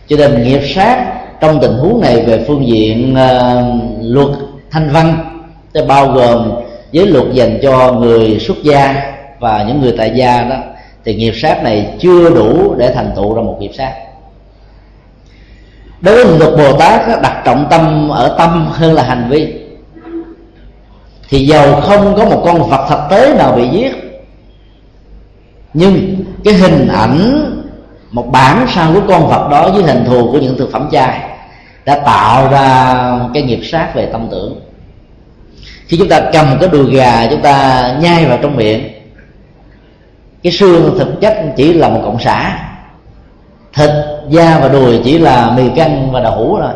[0.09, 4.27] cho nên nghiệp sát trong tình huống này về phương diện uh, luật
[4.71, 5.17] thanh văn
[5.73, 6.51] sẽ bao gồm
[6.91, 10.55] giới luật dành cho người xuất gia và những người tại gia đó
[11.05, 13.93] thì nghiệp sát này chưa đủ để thành tựu ra một nghiệp sát.
[16.01, 19.53] Đối với luật bồ tát đặt trọng tâm ở tâm hơn là hành vi.
[21.29, 23.91] Thì giàu không có một con vật thực tế nào bị giết.
[25.73, 27.45] Nhưng cái hình ảnh
[28.11, 31.19] một bản sao của con vật đó với hình thù của những thực phẩm chay
[31.85, 32.95] đã tạo ra
[33.33, 34.59] cái nghiệp sát về tâm tưởng.
[35.87, 38.89] Khi chúng ta cầm cái đùi gà chúng ta nhai vào trong miệng,
[40.43, 42.59] cái xương thực chất chỉ là một cộng xả,
[43.73, 43.89] thịt,
[44.29, 46.73] da và đùi chỉ là mì canh và đậu hũ thôi.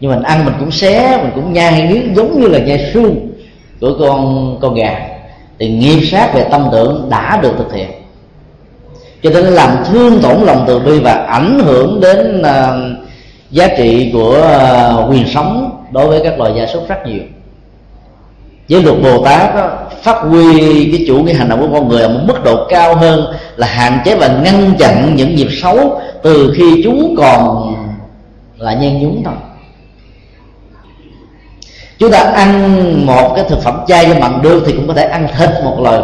[0.00, 3.28] Nhưng mình ăn mình cũng xé, mình cũng nhai miếng giống như là nhai xương
[3.80, 5.08] của con con gà.
[5.58, 7.90] Thì nghiệp sát về tâm tưởng đã được thực hiện
[9.22, 13.06] cho nên làm thương tổn lòng từ bi và ảnh hưởng đến uh,
[13.50, 14.38] giá trị của
[15.04, 17.22] uh, quyền sống đối với các loài gia súc rất nhiều.
[18.68, 19.70] Với luật bồ tát đó,
[20.02, 20.58] phát huy
[20.92, 23.24] cái chủ nghĩa hành động của con người ở một mức độ cao hơn
[23.56, 27.74] là hạn chế và ngăn chặn những nghiệp xấu từ khi chúng còn
[28.58, 29.34] là nhen nhúng thôi.
[31.98, 35.04] Chúng ta ăn một cái thực phẩm chay cho bằng được thì cũng có thể
[35.04, 36.00] ăn thịt một loài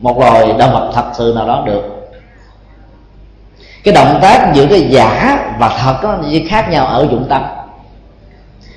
[0.00, 1.93] một loài động vật thật sự nào đó được
[3.84, 7.42] cái động tác giữa cái giả và thật đó gì khác nhau ở dụng tâm.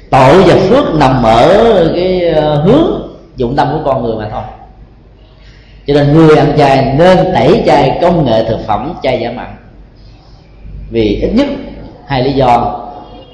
[0.09, 3.01] Tội và phước nằm ở cái ờ, hướng
[3.35, 4.43] dụng tâm của con người mà thôi.
[5.87, 9.55] Cho nên người ăn chay nên tẩy chay công nghệ thực phẩm chay giả mặn
[10.89, 11.47] vì ít nhất
[12.05, 12.79] hai lý do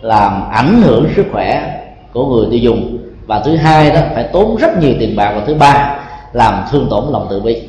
[0.02, 1.80] làm ảnh hưởng sức khỏe
[2.14, 2.98] của người tiêu dùng.
[3.26, 5.34] Và thứ hai đó, phải tốn rất nhiều tiền bạc.
[5.36, 5.96] Và thứ ba,
[6.34, 7.68] làm thương tổn lòng tự bi.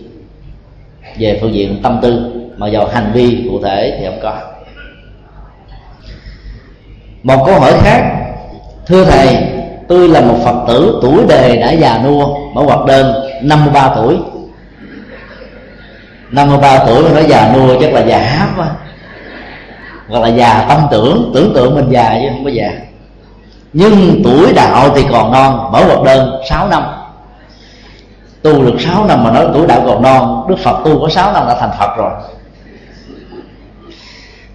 [1.18, 4.32] Về phương diện tâm tư mà vào hành vi cụ thể thì không có.
[7.22, 8.02] Một câu hỏi khác.
[8.86, 9.38] Thưa thầy,
[9.88, 14.18] tôi là một phật tử, tuổi đề đã già nua, mở hoạt đơn 53 tuổi.
[16.30, 18.66] 53 tuổi mà nói già nua, chắc là già quá.
[20.08, 22.70] Hoặc là già tâm tưởng tưởng tượng mình già chứ không có già.
[23.72, 26.82] Nhưng tuổi đạo thì còn non, mở hoạt đơn 6 năm.
[28.42, 31.32] Tu được 6 năm mà nói tuổi đạo còn non, đức phật tu có 6
[31.32, 32.10] năm đã thành phật rồi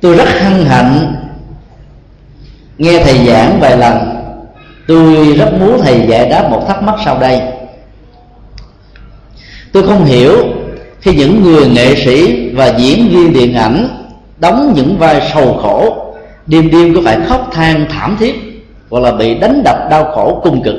[0.01, 1.15] tôi rất hân hạnh
[2.77, 3.97] nghe thầy giảng vài lần.
[4.87, 7.41] Tôi rất muốn thầy giải đáp một thắc mắc sau đây.
[9.71, 10.37] Tôi không hiểu
[11.01, 13.87] khi những người nghệ sĩ và diễn viên điện ảnh
[14.39, 16.05] đóng những vai sầu khổ,
[16.47, 18.35] đêm đêm có phải khóc than thảm thiết
[18.89, 20.75] hoặc là bị đánh đập đau khổ cung cực,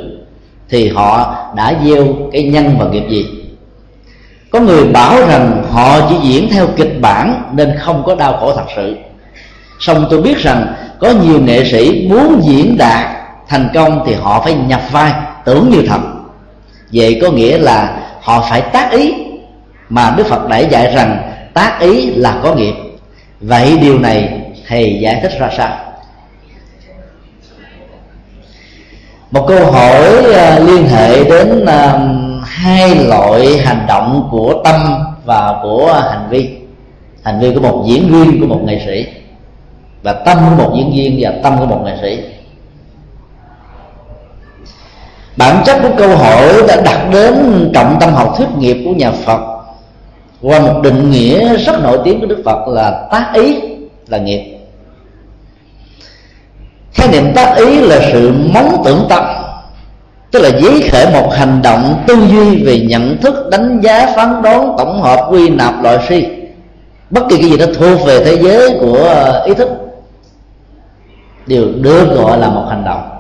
[0.69, 3.27] thì họ đã gieo cái nhân và nghiệp gì?
[4.51, 8.53] Có người bảo rằng họ chỉ diễn theo kịch bản nên không có đau khổ
[8.57, 8.97] thật sự
[9.81, 13.07] song tôi biết rằng có nhiều nghệ sĩ muốn diễn đạt
[13.49, 15.13] thành công thì họ phải nhập vai,
[15.45, 16.01] tưởng như thật.
[16.93, 19.15] Vậy có nghĩa là họ phải tác ý
[19.89, 22.75] mà đức phật đã dạy rằng tác ý là có nghiệp.
[23.41, 25.79] Vậy điều này thầy giải thích ra sao?
[29.31, 31.99] Một câu hỏi à, liên hệ đến à,
[32.45, 34.81] hai loại hành động của tâm
[35.25, 36.49] và của hành vi.
[37.23, 39.20] Hành vi của một diễn viên, của một nghệ sĩ
[40.03, 42.23] và tâm của một diễn viên và tâm của một nghệ sĩ.
[45.37, 47.35] Bản chất của câu hỏi đã đặt đến
[47.75, 49.41] trọng tâm học thuyết nghiệp của nhà phật
[50.43, 53.57] qua một định nghĩa rất nổi tiếng của đức phật là tác ý
[54.09, 54.57] là nghiệp.
[56.93, 59.25] Khái niệm tác ý là sự móng tưởng tâm,
[60.31, 64.43] tức là giấy khởi một hành động tư duy về nhận thức, đánh giá, phán
[64.43, 66.27] đoán, tổng hợp, quy nạp, loại suy.
[67.11, 69.69] Bất kỳ cái gì đó thuộc về thế giới của ý thức
[71.51, 73.11] đều được gọi là một hành động.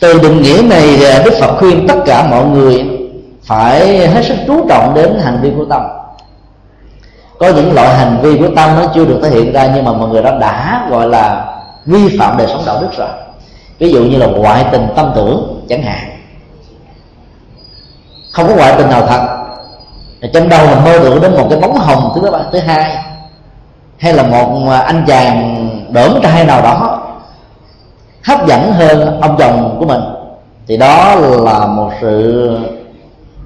[0.00, 2.86] Từ định nghĩa này à, đức phật khuyên tất cả mọi người
[3.42, 5.82] phải hết sức chú trọng đến hành vi của tâm.
[7.38, 9.92] Có những loại hành vi của tâm nó chưa được thể hiện ra, nhưng mà
[9.92, 11.54] mọi người đó đã gọi là
[11.86, 13.08] vi phạm đời sống đạo đức rồi.
[13.78, 16.10] Ví dụ như là ngoại tình tâm tưởng, chẳng hạn.
[18.32, 19.38] Không có ngoại tình nào thật.
[20.32, 22.96] Trong đầu mình mơ tưởng đến một cái bóng hồng thứ ba, thứ hai.
[23.98, 25.57] Hay là một à, anh chàng
[25.90, 27.04] đỡm trai nào đó
[28.24, 30.00] hấp dẫn hơn ông chồng của mình.
[30.66, 32.58] Thì đó là một sự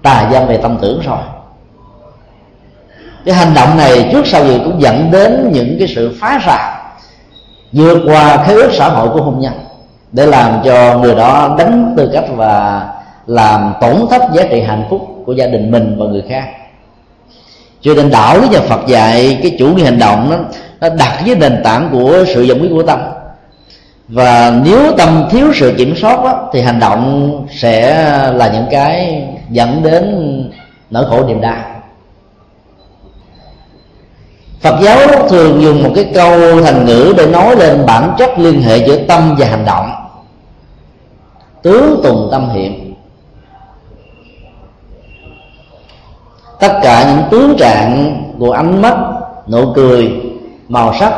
[0.02, 1.18] tà dâm về tâm tưởng rồi
[3.24, 6.74] cái hành động này trước sau gì cũng dẫn đến những cái sự phá sản
[7.72, 9.52] vượt qua khế ước xã hội của hôn nhân
[10.12, 12.86] để làm cho người đó đánh tư cách và
[13.26, 16.44] làm tổn thất giá trị hạnh phúc của gia đình mình và người khác.
[17.80, 20.36] Cho nên đạo lý nhà Phật dạy cái chủ nghĩa hành động nó,
[20.82, 22.98] nó đặt với nền tảng của sự dụng ý của tâm.
[24.08, 28.02] Và nếu tâm thiếu sự kiểm soát đó, thì hành động sẽ
[28.32, 30.50] là những cái dẫn đến
[30.90, 31.56] nỗi khổ niềm đau.
[34.60, 38.62] Phật giáo thường dùng một cái câu thành ngữ để nói lên bản chất liên
[38.62, 39.90] hệ giữa tâm và hành động.
[41.62, 42.94] Tướng tùng tâm hiện.
[46.60, 48.96] Tất cả những tướng trạng của ánh mắt
[49.48, 50.31] nụ cười
[50.68, 51.12] màu sắc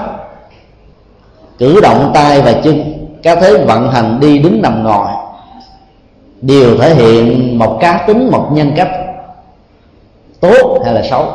[1.59, 5.07] cử động tay và chân các thế vận hành đi đứng nằm ngồi
[6.41, 8.91] đều thể hiện một cá tính một nhân cách
[10.41, 11.27] tốt hay là xấu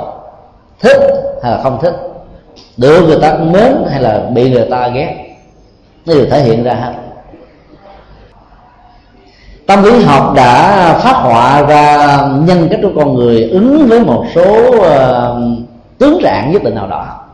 [0.80, 1.02] thích
[1.44, 1.94] hay là không thích
[2.78, 5.30] được người ta mến hay là bị người ta ghét
[6.06, 6.94] nó đều thể hiện ra hết.
[9.66, 12.08] Tâm lý học đã phát họa ra
[12.46, 15.60] nhân cách của con người ứng với một số uh,
[15.98, 17.29] tướng trạng nhất định nào đó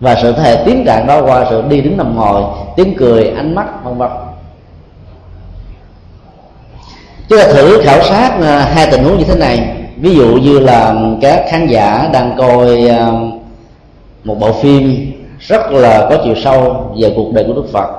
[0.00, 2.42] và sự thể tiến trạng đó qua sự đi đứng nằm ngồi,
[2.76, 4.10] tiếng cười, ánh mắt, vân vân.
[7.28, 9.74] Chúng ta thử khảo sát à, hai tình huống như thế này.
[9.96, 13.10] Ví dụ như là các khán giả đang coi à,
[14.24, 17.90] một bộ phim rất là có chiều sâu về cuộc đời của đức phật.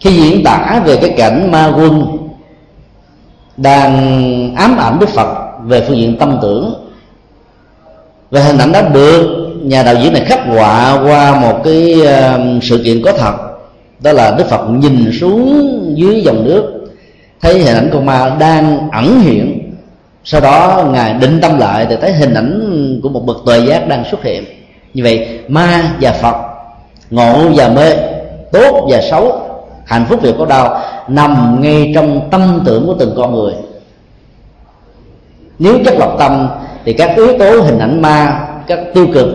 [0.00, 2.18] Khi diễn tả về cái cảnh ma quân
[3.56, 5.28] đang ám ảnh đức phật
[5.64, 6.88] về phương diện tâm tưởng,
[8.30, 12.60] về hình ảnh đó được nhà đạo diễn này khắc họa qua một cái um,
[12.60, 13.34] sự kiện có thật.
[14.00, 16.64] Đó là đức phật nhìn xuống dưới dòng nước,
[17.40, 19.72] thấy hình ảnh con ma đang ẩn hiện.
[20.24, 23.88] Sau đó ngài định tâm lại thì thấy hình ảnh của một bậc tuệ giác
[23.88, 24.44] đang xuất hiện.
[24.94, 26.36] Như vậy, ma và phật,
[27.10, 27.96] ngộ và mê,
[28.52, 29.40] tốt và xấu,
[29.84, 33.52] hạnh phúc và có đau, nằm ngay trong tâm tưởng của từng con người.
[35.58, 36.48] Nếu chất lọc tâm
[36.84, 39.28] thì các yếu tố hình ảnh ma, các tiêu cực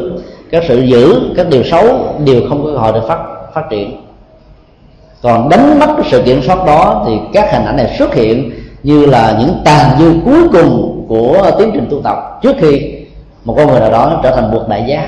[0.53, 1.83] các sự dữ các điều xấu
[2.25, 3.19] đều không có cơ hội để phát
[3.53, 4.01] phát triển.
[5.21, 8.51] Còn đánh mất cái sự kiểm soát đó thì các hình ảnh này xuất hiện
[8.83, 12.93] như là những tàn dư cuối cùng của tiến trình tu tập trước khi
[13.43, 15.07] một con người nào đó trở thành một đại giác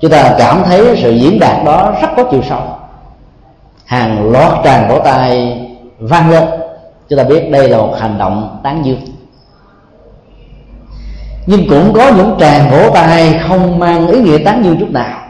[0.00, 2.60] chúng ta cảm thấy sự diễn đạt đó rất có chiều sâu.
[3.84, 5.58] Hàng loạt tràng vỗ tay
[5.98, 6.44] vang lên.
[7.08, 9.00] Chúng ta biết đây là một hành động tán dương
[11.46, 15.20] nhưng cũng có những tràng vỗ tay không mang ý nghĩa tán dương chút nào.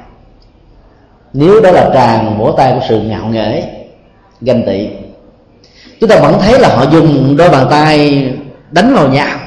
[1.33, 3.63] Nếu đó là tràng vỗ tay của sự ngạo nghễ,
[4.41, 4.89] ganh tị,
[6.01, 8.29] chúng ta vẫn thấy là họ dùng đôi bàn tay
[8.71, 9.39] đánh vào nhau,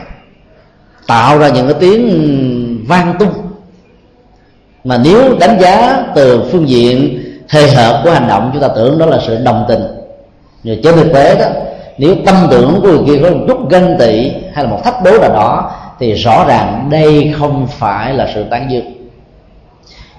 [1.07, 3.33] tạo ra những cái tiếng vang tung.
[4.83, 8.97] Mà nếu đánh giá từ phương diện hề hợp của hành động, chúng ta tưởng
[8.97, 9.83] đó là sự đồng tình.
[10.63, 11.45] Nhưng trên thực tế đó,
[11.97, 15.03] nếu tâm tưởng của người kia có một chút ganh tị hay là một thách
[15.03, 18.85] đố nào đó thì rõ ràng đây không phải là sự tán dương.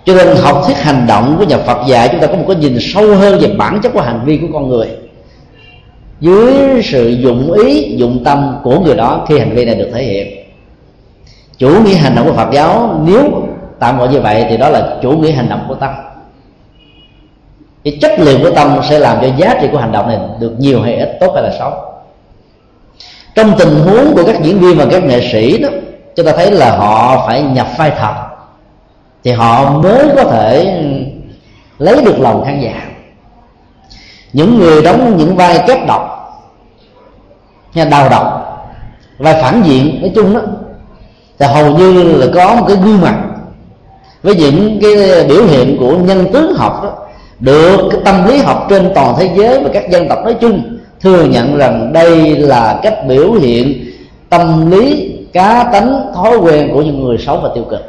[0.05, 2.57] Cho nên học thuyết hành động của nhà Phật dạy, chúng ta có một cái
[2.57, 4.89] nhìn sâu hơn về bản chất của hành vi của con người.
[6.21, 10.03] Dưới sự dụng ý, dụng tâm của người đó khi hành vi này được thể
[10.03, 10.39] hiện.
[11.59, 13.43] Chủ nghĩa hành động của Phật giáo, nếu
[13.79, 15.91] tạm gọi như vậy thì đó là chủ nghĩa hành động của tâm.
[17.85, 20.55] Cái chất lượng của tâm sẽ làm cho giá trị của hành động này được
[20.59, 21.88] nhiều hay ít, tốt hay là xấu
[23.35, 25.69] trong tình huống của các diễn viên và các nghệ sĩ đó,
[26.17, 28.15] chúng ta thấy là họ phải nhập vai thật
[29.25, 30.81] thì họ mới có thể
[31.79, 32.83] lấy được lòng khán giả.
[34.33, 36.15] Những người đóng những vai kép độc
[37.75, 38.45] hay đau độc,
[39.19, 40.41] vai phản diện, nói chung đó
[41.39, 43.19] thì hầu như là có một cái gương mặt
[44.23, 46.91] với những cái biểu hiện của nhân tướng học đó,
[47.41, 50.78] được cái tâm lý học trên toàn thế giới và các dân tộc nói chung
[51.01, 53.85] thừa nhận rằng đây là cách biểu hiện
[54.29, 57.81] tâm lý, cá tánh thói quen của những người xấu và tiêu cực.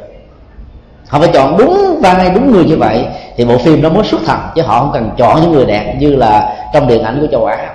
[1.08, 3.04] Họ phải chọn đúng vai, đúng người như vậy
[3.36, 5.94] thì bộ phim đó mới xuất thật chứ họ không cần chọn những người đẹp
[5.98, 7.70] như là trong điện ảnh của châu á.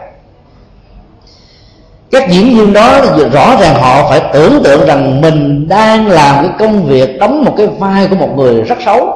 [2.11, 3.01] Các diễn viên đó
[3.33, 7.53] rõ ràng họ phải tưởng tượng rằng mình đang làm cái công việc đóng một
[7.57, 9.13] cái vai của một người rất xấu,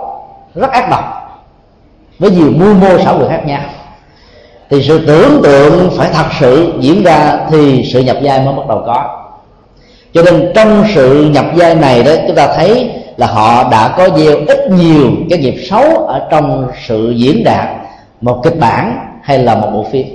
[0.56, 1.04] rất ác độc,
[2.20, 3.62] với nhiều mưu mô xã hội khác nhau
[4.70, 8.68] thì sự tưởng tượng phải thật sự diễn ra thì sự nhập giai mới bắt
[8.70, 9.26] đầu có.
[10.14, 14.10] Cho nên trong sự nhập giai này đó, chúng ta thấy là họ đã có
[14.18, 17.70] gieo ít nhiều cái nghiệp xấu ở trong sự diễn đạt
[18.22, 20.08] một kịch bản hay là một bộ phim.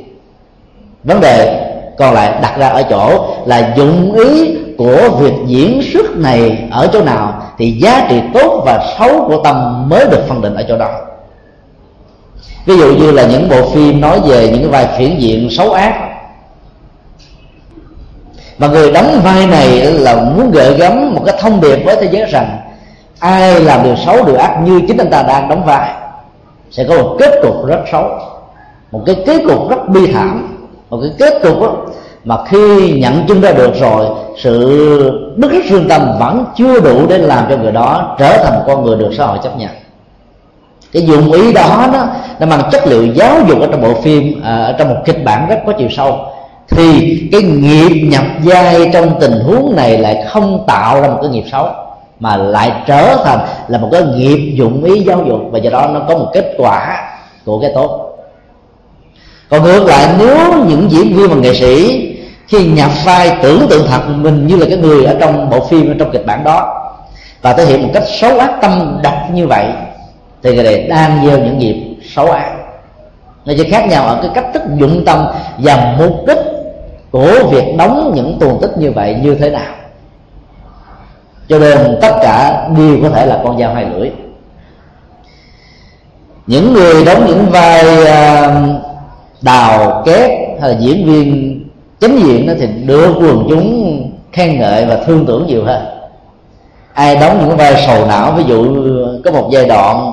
[1.04, 6.16] Vấn đề còn lại đặt ra ở chỗ là dụng ý của việc diễn xuất
[6.16, 10.42] này ở chỗ nào thì giá trị tốt và xấu của tâm mới được phân
[10.42, 10.90] định ở chỗ đó
[12.66, 15.72] ví dụ như là những bộ phim nói về những cái vai phiển diện xấu
[15.72, 16.10] ác.
[18.58, 22.08] Mà người đóng vai này là muốn gợi gắm một cái thông điệp với thế
[22.12, 22.58] giới rằng
[23.18, 25.90] ai làm điều xấu điều ác như chính anh ta đang đóng vai
[26.70, 28.18] sẽ có một kết cục rất xấu
[28.92, 30.58] một cái kết cục rất bi thảm
[30.90, 31.76] một cái kết cục đó,
[32.24, 34.06] mà khi nhận chứng ra được rồi
[34.38, 38.54] sự bức rứt lương tâm vẫn chưa đủ để làm cho người đó trở thành
[38.54, 39.70] một con người được xã hội chấp nhận
[40.94, 42.06] cái dụng ý đó, nó
[42.38, 45.24] nó mang chất liệu giáo dục ở trong bộ phim à, ở trong một kịch
[45.24, 46.18] bản rất có chiều sâu.
[46.68, 51.30] Thì cái nghiệp nhập giai trong tình huống này lại không tạo ra một cái
[51.30, 51.68] nghiệp xấu,
[52.20, 53.38] mà lại trở thành
[53.68, 56.54] là một cái nghiệp dụng ý giáo dục, và do đó nó có một kết
[56.58, 57.08] quả
[57.44, 58.16] của cái tốt.
[59.48, 62.00] Còn ngược lại, nếu những diễn viên và nghệ sĩ
[62.48, 65.88] khi nhập vai tưởng tượng thật mình như là cái người ở trong bộ phim,
[65.88, 66.80] ở trong kịch bản đó,
[67.42, 69.66] và thể hiện một cách xấu ác tâm độc như vậy
[70.44, 72.54] thì người này đang gieo những nghiệp xấu ác
[73.44, 75.26] nó chỉ khác nhau ở cái cách thức dụng tâm
[75.58, 76.38] và mục đích
[77.10, 79.74] của việc đóng những tuần tích như vậy như thế nào.
[81.48, 84.10] Cho nên tất cả đều có thể là con dao hai lưỡi.
[86.46, 88.56] Những người đóng những vai à,
[89.42, 90.30] đào két
[90.60, 91.60] hay là diễn viên
[92.00, 94.00] chính diện đó thì đưa quần chúng
[94.32, 95.82] khen ngợi và thương tưởng nhiều hơn.
[96.94, 98.76] Ai đóng những vai sầu não, ví dụ
[99.24, 100.12] có một giai đoạn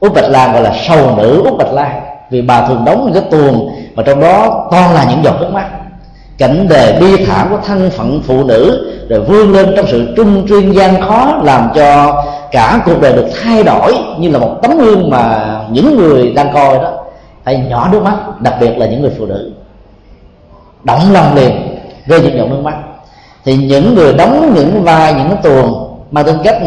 [0.00, 2.00] út bạch lan gọi là sầu nữ út bạch lan.
[2.30, 5.50] Vì bà thường đóng những cái tuồng mà trong đó toàn là những giọt nước
[5.52, 5.66] mắt.
[6.38, 10.46] Cảnh đề bi thảm của thân phận phụ nữ rồi vươn lên trong sự trung
[10.48, 14.78] chuyên gian khó làm cho cả cuộc đời được thay đổi như là một tấm
[14.78, 16.92] gương mà những người đang coi đó.
[17.44, 19.52] Phải nhỏ nước mắt, đặc biệt là những người phụ nữ.
[20.84, 22.74] Động lòng liền, gây những giọt nước mắt.
[23.44, 26.58] Thì những người đóng những vai, những cái tuồng mang tính cách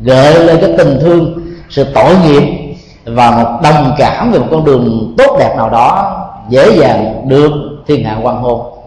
[0.00, 1.34] gợi lên cái tình thương,
[1.70, 2.67] sự tội nghiệp
[3.14, 6.16] và một đồng cảm về một con đường tốt đẹp nào đó
[6.48, 7.50] dễ dàng được
[7.86, 8.78] thiên hạ quan hôn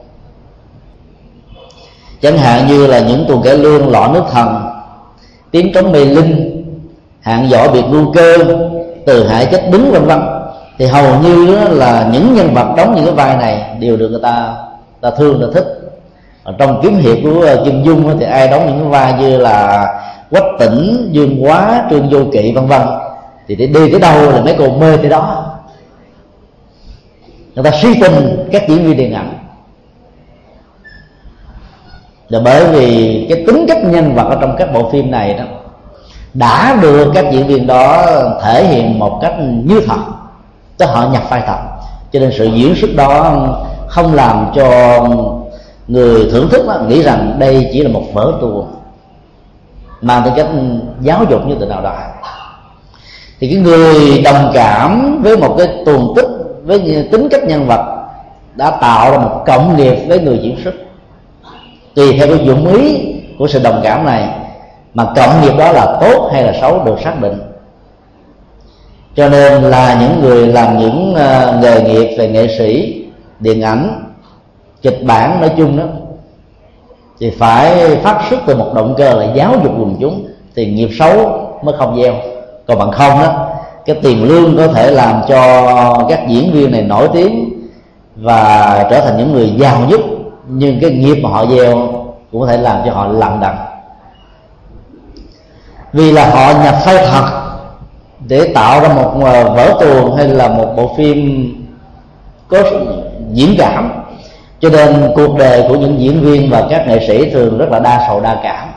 [2.21, 4.61] chẳng hạn như là những tuần cải lương lọ nước thần,
[5.51, 6.63] tiếng trống mê linh,
[7.21, 8.37] hạng võ biệt ngu cơ,
[9.05, 10.19] từ hại chết đứng vân vân,
[10.77, 14.21] thì hầu như là những nhân vật đóng những cái vai này đều được người
[14.23, 14.53] ta
[15.01, 15.77] ta thương, ta thích.
[16.43, 19.37] Ở trong kiếm hiệp của ờ, kim dung thì ai đóng những cái vai như
[19.37, 19.87] là
[20.29, 22.81] quách tỉnh, dương quá trương vô kỵ, vân vân
[23.51, 25.55] thì để đi tới đâu là mấy cô mê tới đó.
[27.55, 29.33] Người ta suy tình các diễn viên điện ảnh.
[32.27, 35.43] Là bởi vì cái tính cách nhân vật ở trong các bộ phim này đó
[36.33, 38.05] đã được các diễn viên đó
[38.41, 39.33] thể hiện một cách
[39.63, 39.99] như thật
[40.77, 41.59] tức họ nhập vai thật
[42.11, 43.47] cho nên sự diễn xuất đó
[43.87, 44.99] không làm cho
[45.87, 48.67] người thưởng thức đó, nghĩ rằng đây chỉ là một vở tuồng
[50.01, 50.47] mang tính cách
[51.01, 51.93] giáo dục như thế nào đó
[53.41, 56.27] thì cái người đồng cảm với một cái tuồng tích,
[56.63, 58.07] với tính cách nhân vật
[58.55, 60.73] đã tạo ra một cộng nghiệp với người diễn xuất.
[61.95, 64.29] Tùy theo cái dụng ý của sự đồng cảm này,
[64.93, 67.41] mà cộng nghiệp đó là tốt hay là xấu được xác định.
[69.15, 73.03] Cho nên là những người làm những ờ, nghề nghiệp về nghệ sĩ,
[73.39, 74.03] điện ảnh,
[74.81, 75.83] kịch bản nói chung đó,
[77.19, 80.25] thì phải phát xuất từ một động cơ là giáo dục quần chúng,
[80.55, 81.15] thì nghiệp xấu
[81.63, 82.13] mới không gieo
[82.71, 83.47] còn bằng không đó,
[83.85, 87.49] cái tiền lương có thể làm cho các diễn viên này nổi tiếng
[88.15, 89.99] và trở thành những người giàu nhất,
[90.47, 91.75] nhưng cái nghiệp mà họ gieo
[92.31, 93.57] cũng có thể làm cho họ lặng đặng.
[95.93, 97.25] Vì là họ nhập phai thật
[98.27, 101.49] để tạo ra một ờ, vở tuồng hay là một bộ phim
[102.47, 102.63] có
[103.31, 103.91] diễn cảm.
[104.59, 107.79] Cho nên cuộc đời của những diễn viên và các nghệ sĩ thường rất là
[107.79, 108.67] đa sầu đa cảm.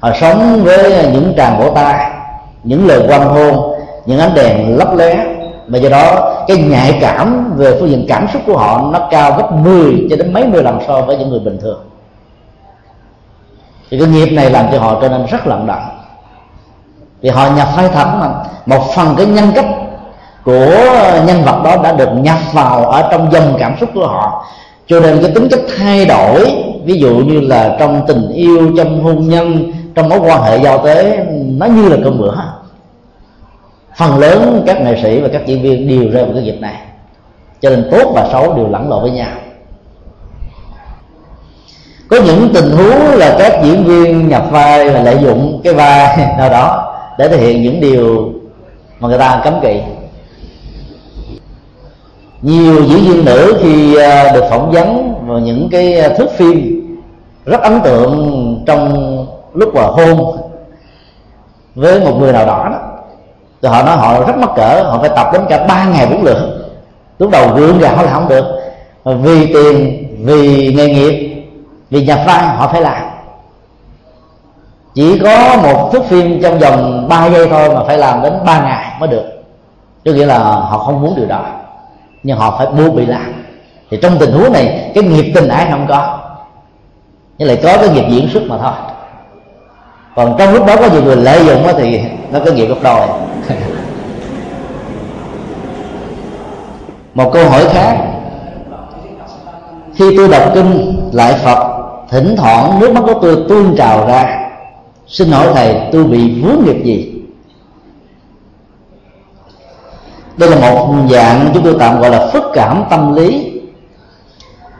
[0.00, 2.15] Họ sống với những tràng vỗ tay
[2.66, 5.24] những lời quan hôn những ánh đèn lấp lé
[5.68, 9.34] và do đó, cái nhạy cảm về phương diện cảm xúc của họ nó cao
[9.36, 11.80] gấp 10 cho đến mấy mươi lần so với những người bình thường.
[13.90, 15.78] Thì cái nghiệp này làm cho họ trở nên rất lận đận
[17.20, 18.28] vì họ nhập phai thật mà,
[18.66, 19.66] một phần cái nhân cách
[20.44, 20.70] của
[21.26, 24.44] nhân vật đó đã được nhập vào ở trong dòng cảm xúc của họ.
[24.86, 26.52] Cho nên cái tính chất thay đổi,
[26.84, 30.84] ví dụ như là trong tình yêu, trong hôn nhân trong mối quan hệ giao
[30.84, 32.34] tế, nó như là cơm bữa.
[33.98, 36.76] Phần lớn các nghệ sĩ và các diễn viên đều rơi vào cái dịp này.
[37.60, 39.30] Cho nên tốt và xấu đều lẫn lộn với nhau.
[42.10, 46.16] Có những tình huống là các diễn viên nhập vai và lợi dụng cái vai
[46.38, 48.32] nào đó để thể hiện những điều
[49.00, 49.80] mà người ta cấm kỵ.
[52.42, 56.82] Nhiều diễn viên nữ khi à, được phỏng vấn vào những cái à, thước phim
[57.46, 59.15] rất ấn tượng trong
[59.56, 60.36] lúc mà hôn
[61.74, 62.78] với một người nào đó đó,
[63.62, 66.22] thì họ nói họ rất mắc cỡ, họ phải tập đến cả ba ngày bốn
[66.22, 66.68] lượt.
[67.18, 68.44] Lúc đầu gượng gạo là không được.
[69.04, 71.44] Vì tiền, vì nghề nghiệp,
[71.90, 73.02] vì nhập vai họ phải làm.
[74.94, 78.60] Chỉ có một thước phim trong vòng 3 giây thôi mà phải làm đến 3
[78.60, 79.24] ngày mới được.
[80.04, 81.44] Có nghĩa là họ không muốn điều đó,
[82.22, 83.44] nhưng họ phải buộc bị làm.
[83.90, 86.18] Thì trong tình huống này, cái nghiệp tình ái không có,
[87.38, 88.72] nhưng lại có cái nghiệp diễn xuất mà thôi
[90.16, 92.00] còn trong lúc đó có nhiều người lợi dụng thì
[92.32, 93.00] nó có nghiệp gấp đôi.
[97.14, 97.98] Một câu hỏi khác.
[99.94, 101.58] Khi tôi đọc kinh lại phật
[102.10, 104.48] thỉnh thoảng nước mắt của tôi tuôn trào ra.
[105.06, 107.12] Xin hỏi thầy tôi bị vướng nghiệp gì?
[110.36, 113.52] Đây là một dạng chúng tôi tạm gọi là phức cảm tâm lý.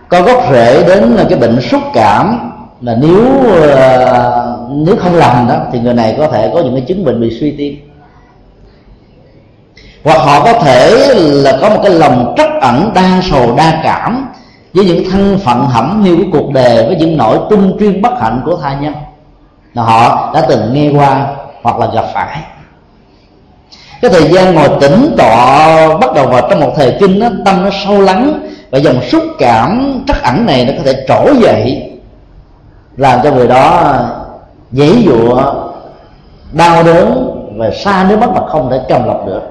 [0.09, 5.55] Có gốc rễ đến cái bệnh xúc cảm là nếu uh, nếu không làm đó
[5.73, 7.77] thì người này có thể có những cái chứng bệnh bị suy tim.
[10.05, 14.29] Hoặc họ có thể là có một cái lòng trắc ẩn đa sầu đa cảm
[14.75, 18.21] với những thân phận hẩm hiu của cuộc đời với những nỗi tung chuyên bất
[18.21, 18.95] hạnh của tha nhân
[19.75, 21.27] là họ đã từng nghe qua
[21.62, 22.39] hoặc là gặp phải.
[24.03, 27.64] Cái thời gian ngồi tĩnh tọa bắt đầu vào trong một thời kinh đó, tâm
[27.64, 31.93] nó sâu lắng và dòng xúc cảm trắc ẩn này nó có thể trỗi dậy
[32.97, 33.95] làm cho người đó
[34.73, 35.55] dễ dụa
[36.53, 39.43] đau đớn và xa nước mắt mà không thể cầm lọc được.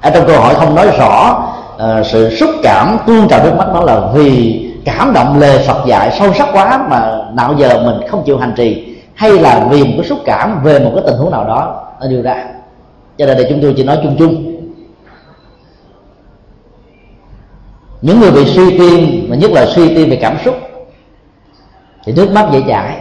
[0.00, 3.68] Ở trong câu hỏi không nói rõ uh, sự xúc cảm tuôn trào nước mắt
[3.74, 8.08] đó là vì cảm động lời Phật dạy sâu sắc quá mà nào giờ mình
[8.08, 11.16] không chịu hành trì hay là vì một cái xúc cảm về một cái tình
[11.16, 12.44] huống nào đó nó đưa ra.
[13.18, 14.52] Cho nên đây chúng tôi chỉ nói chung chung.
[18.02, 20.54] Những người bị suy tim mà nhất là suy tim về cảm xúc
[22.04, 22.96] thì nước mắt dễ chảy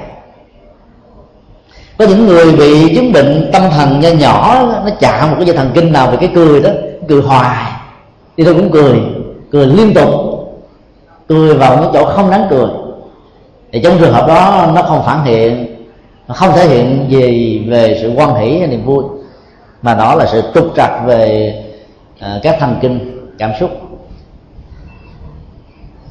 [1.97, 5.55] có những người bị chứng bệnh tâm thần nho nhỏ nó chạm một cái dây
[5.55, 6.69] thần kinh nào về cái cười đó
[7.07, 7.71] cười hoài.
[8.37, 8.99] Thì tôi cũng cười
[9.51, 10.09] cười liên tục
[11.27, 12.67] cười vào những chỗ không đáng cười.
[13.71, 15.75] Thì trong trường hợp đó nó không phản hiện
[16.27, 19.03] nó không thể hiện gì về sự quan hỷ hay niềm vui
[19.81, 21.53] mà đó là sự trục trặc về
[22.19, 23.69] uh, các thần kinh cảm xúc.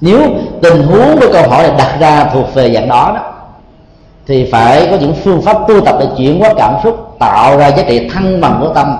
[0.00, 0.20] Nếu
[0.62, 3.33] tình huống của câu hỏi này đặt ra thuộc về dạng đó đó
[4.26, 7.70] thì phải có những phương pháp tu tập để chuyển hóa cảm xúc, tạo ra
[7.70, 8.96] giá trị thăng bằng của tâm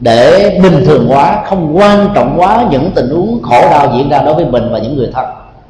[0.00, 4.22] để bình thường hóa, không quan trọng quá những tình huống khổ đau diễn ra
[4.22, 5.26] đối với mình và những người thân,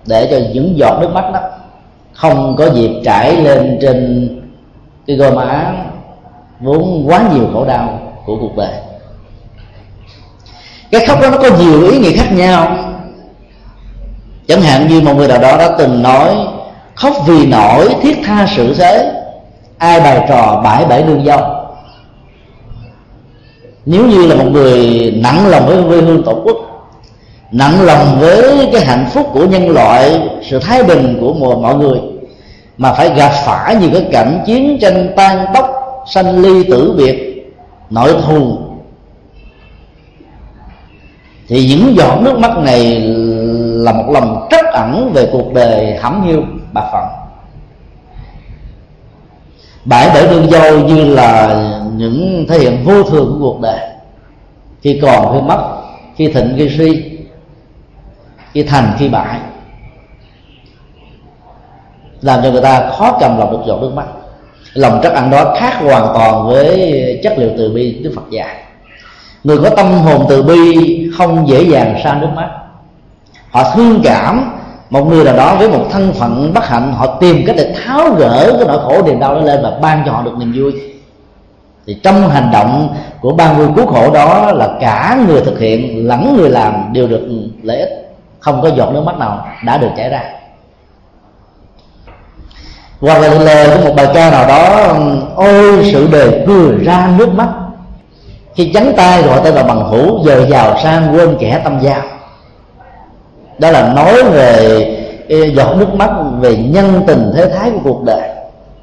[0.06, 1.40] để cho những giọt nước mắt đó
[2.12, 4.28] không có dịp trải lên trên
[5.06, 5.72] cái gò má
[6.60, 8.72] vốn quá nhiều khổ đau của cuộc đời.
[10.90, 12.76] Cái khóc đó nó có nhiều ý nghĩa khác nhau.
[14.48, 16.36] Chẳng hạn như một người nào đó đã từng nói
[16.96, 19.12] khóc vì nổi thiết tha sự thế.
[19.78, 21.40] Ai bài trò bãi bãi nương dâu
[23.86, 26.56] nếu như là một người nặng lòng với quê hương tổ quốc,
[27.52, 31.98] nặng lòng với cái hạnh phúc của nhân loại, sự thái bình của mọi người,
[32.78, 35.70] mà phải gặp phải những cái cảnh chiến tranh tan tóc
[36.06, 37.46] sanh ly tử biệt,
[37.90, 38.58] nội thù,
[41.48, 43.00] thì những giọt nước mắt này
[43.84, 46.42] là một lòng trắc ẩn về cuộc đời hẩm hiu
[46.76, 47.04] ba phận
[49.84, 51.60] bãi bể đương dâu như là
[51.96, 53.80] những thể hiện vô thường của cuộc đời.
[54.82, 55.82] Khi còn, khi mất,
[56.16, 57.18] khi thịnh, khi suy,
[58.52, 59.40] khi thành, khi bại.
[62.20, 64.06] Làm cho người ta khó cầm lòng được giọt nước mắt.
[64.74, 68.56] Lòng trắc ẩn đó khác hoàn toàn với chất liệu từ bi đức phật dạy.
[69.44, 72.50] Người có tâm hồn từ bi không dễ dàng xa nước mắt.
[73.50, 74.52] Họ thương cảm
[74.90, 78.10] một người nào đó với một thân phận bất hạnh, họ tìm cách để tháo
[78.10, 80.72] gỡ cái nỗi khổ niềm đau đó lên và ban cho họ được niềm vui.
[81.86, 86.08] Thì trong hành động của ban vui cứu khổ đó là cả người thực hiện
[86.08, 87.28] lẫn người làm đều được
[87.62, 88.16] lợi ích.
[88.40, 90.22] Không có giọt nước mắt nào đã được chảy ra.
[93.00, 94.94] Hoặc là lời của một bài ca nào đó,
[95.36, 97.48] ôi, sự đời cười ra nước mắt.
[98.54, 102.02] Khi chắn tay, gọi tên là bằng hữu giờ giàu sang quên kẻ tâm giao
[103.58, 108.28] đó là nói về giọt nước mắt về nhân tình thế thái của cuộc đời.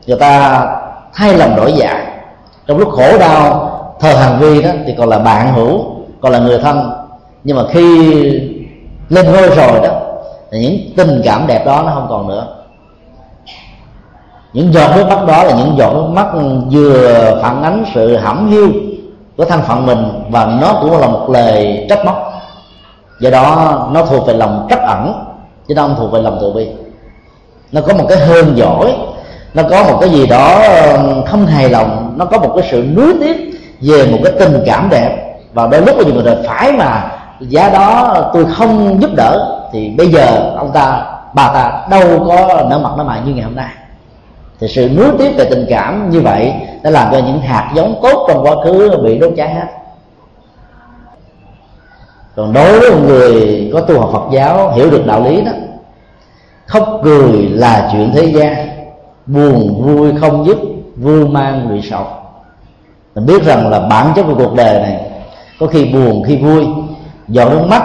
[0.08, 0.66] Người ta
[1.14, 2.14] thay lòng đổi dạ
[2.68, 3.70] trong lúc khổ đau,
[4.00, 5.86] thờ hàng vi đó, thì còn là bạn hữu,
[6.22, 6.92] còn là người thân.
[7.44, 8.12] Nhưng mà khi
[9.10, 9.90] lên ngôi rồi đó,
[10.52, 12.48] thì những tình cảm đẹp đó nó không còn nữa.
[14.54, 16.28] Những giọt nước mắt đó là những giọt nước mắt
[16.72, 18.68] vừa phản ánh sự hẩm hiu
[19.38, 22.33] của thân phận mình và nó cũng là một lời trách móc
[23.20, 25.26] do đó, nó thuộc về lòng trắc ẩn,
[25.68, 26.68] chứ nó không thuộc về lòng từ bi.
[27.72, 28.96] Nó có một cái hơn giỏi
[29.54, 30.62] nó có một cái gì đó
[31.28, 33.52] không hài lòng, nó có một cái sự nuối tiếc
[33.82, 35.40] về một cái tình cảm đẹp.
[35.54, 40.08] Và đôi lúc nhiều người phải mà giá đó tôi không giúp đỡ, thì bây
[40.08, 43.70] giờ ông ta, bà ta đâu có nở mặt nở mày như ngày hôm nay.
[44.60, 46.54] Thì sự nuối tiếc về tình cảm như vậy
[46.84, 49.68] đã làm cho những hạt giống tốt trong quá khứ bị đốt cháy hết
[52.36, 55.52] còn đối với một người có tu học Phật giáo hiểu được đạo lý đó
[56.74, 58.68] khóc cười là chuyện thế gian.
[59.26, 60.58] Buồn vui không dứt
[60.96, 62.06] vui mang lụy sầu.
[63.16, 65.00] Mình biết rằng là bản chất của cuộc đời này
[65.60, 66.66] có khi buồn khi vui
[67.28, 67.84] giọt nước mắt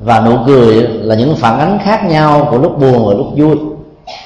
[0.00, 3.56] và nụ cười là những phản ánh khác nhau của lúc buồn và lúc vui.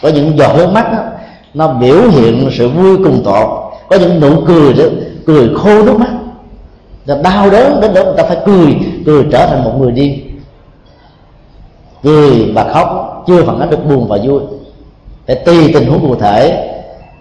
[0.03, 0.99] Có những giọt nước mắt đó,
[1.55, 3.49] nó biểu hiện sự vui cùng tột
[3.89, 4.85] có những nụ cười đó
[5.27, 6.11] cười khô nước mắt.
[7.07, 8.77] Là đau đớn đến đó người ta phải cười
[9.07, 10.41] cười trở thành một người điên.
[12.03, 14.41] Cười và khóc, chưa phản ánh được buồn và vui.
[15.27, 16.69] Để tùy tình huống cụ thể,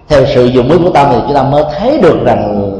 [0.08, 2.72] theo sự dùng ý của tâm thì chúng ta mới thấy được rằng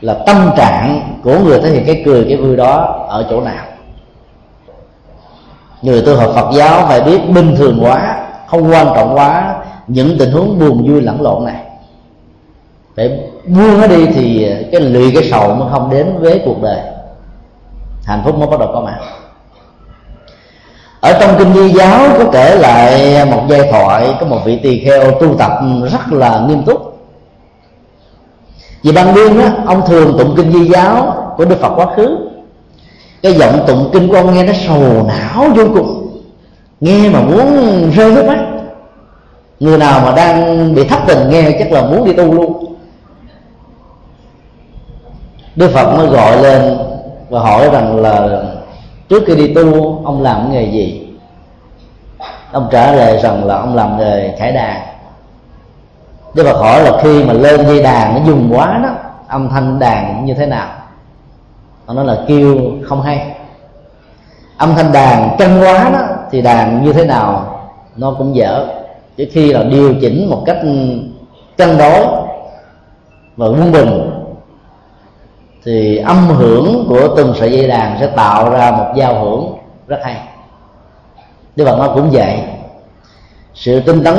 [0.00, 3.64] là tâm trạng của người thể hiện cái cười, cái vui đó ở chỗ nào.
[5.82, 10.18] Người tu học Phật giáo phải biết bình thường quá, không quan trọng quá những
[10.18, 11.62] tình huống buồn, vui, lẫn lộn này.
[12.96, 16.78] Để buông nó đi thì cái lụy, cái sầu mới không đến với cuộc đời
[18.04, 18.98] hạnh phúc mới bắt đầu có mặt.
[21.00, 24.84] Ở trong kinh di giáo có kể lại một giai thoại, có một vị tỳ
[24.84, 25.52] kheo tu tập
[25.92, 26.98] rất là nghiêm túc.
[28.82, 32.18] Vì ban đêm á, ông thường tụng kinh di giáo của đức phật quá khứ.
[33.22, 36.18] Cái giọng tụng kinh của ông nghe nó sầu não vô cùng.
[36.80, 38.38] Nghe mà muốn rơi nước mắt.
[39.60, 42.74] Người nào mà đang bị thất tình nghe chắc là muốn đi tu luôn.
[45.56, 46.78] Đức phật mới gọi lên
[47.32, 48.42] và hỏi rằng là
[49.08, 51.08] trước khi đi tu, ông làm nghề gì?
[52.52, 54.82] Ông trả lời rằng là ông làm nghề khải đàn.
[56.34, 58.90] Đức phật hỏi là khi mà lên dây đàn nó dùng quá đó,
[59.28, 60.68] âm thanh đàn như thế nào?
[61.86, 63.34] Ông nói là kêu không hay.
[64.56, 67.58] Âm thanh đàn căng quá đó, thì đàn như thế nào
[67.96, 68.66] nó cũng dở.
[69.16, 70.58] Chứ khi là điều chỉnh một cách
[71.56, 72.06] cân đối
[73.36, 74.21] và quân bình
[75.64, 79.54] thì âm hưởng của từng sợi dây đàn sẽ tạo ra một giao hưởng
[79.86, 80.16] rất hay.
[81.56, 82.38] Đức Phật nói cũng vậy.
[83.54, 84.16] Sự tinh tấn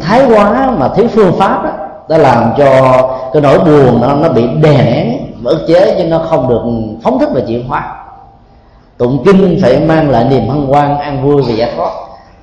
[0.00, 1.70] thái quá mà thiếu phương pháp đó,
[2.08, 6.04] đã làm cho cái nỗi buồn nó nó bị đè nén và ức chế chứ
[6.04, 6.62] nó không được
[7.02, 7.96] phóng thích và chuyển hóa.
[8.98, 11.90] Tụng kinh phải mang lại niềm hân hoan an vui và giải thoát.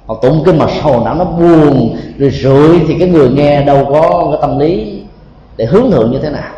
[0.08, 3.88] Còn tụng kinh mà sầu não nó buồn rồi rượi thì cái người nghe đâu
[3.92, 5.04] có cái tâm lý
[5.58, 6.57] để hướng thượng như thế nào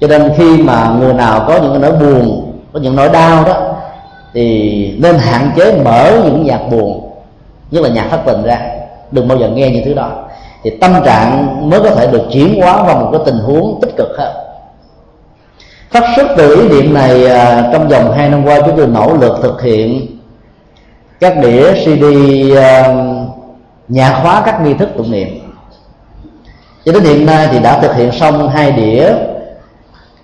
[0.00, 3.44] cho nên khi mà người nào có những cái nỗi buồn, có những nỗi đau
[3.44, 3.54] đó,
[4.34, 7.10] thì nên hạn chế mở những nhạc buồn,
[7.70, 8.60] nhất là nhạc thất tình ra.
[9.10, 10.10] Đừng bao giờ nghe những thứ đó.
[10.62, 13.96] Thì tâm trạng mới có thể được chuyển hóa vào một cái tình huống tích
[13.96, 14.32] cực hơn.
[15.90, 19.14] Phát xuất từ ý niệm này à, trong vòng hai năm qua, chúng tôi nỗ
[19.20, 20.06] lực thực hiện
[21.20, 22.04] các đĩa cd
[22.56, 22.94] à,
[23.88, 25.28] nhạc hóa các nghi thức tụng niệm.
[26.84, 29.12] Cho đến hiện nay thì đã thực hiện xong hai đĩa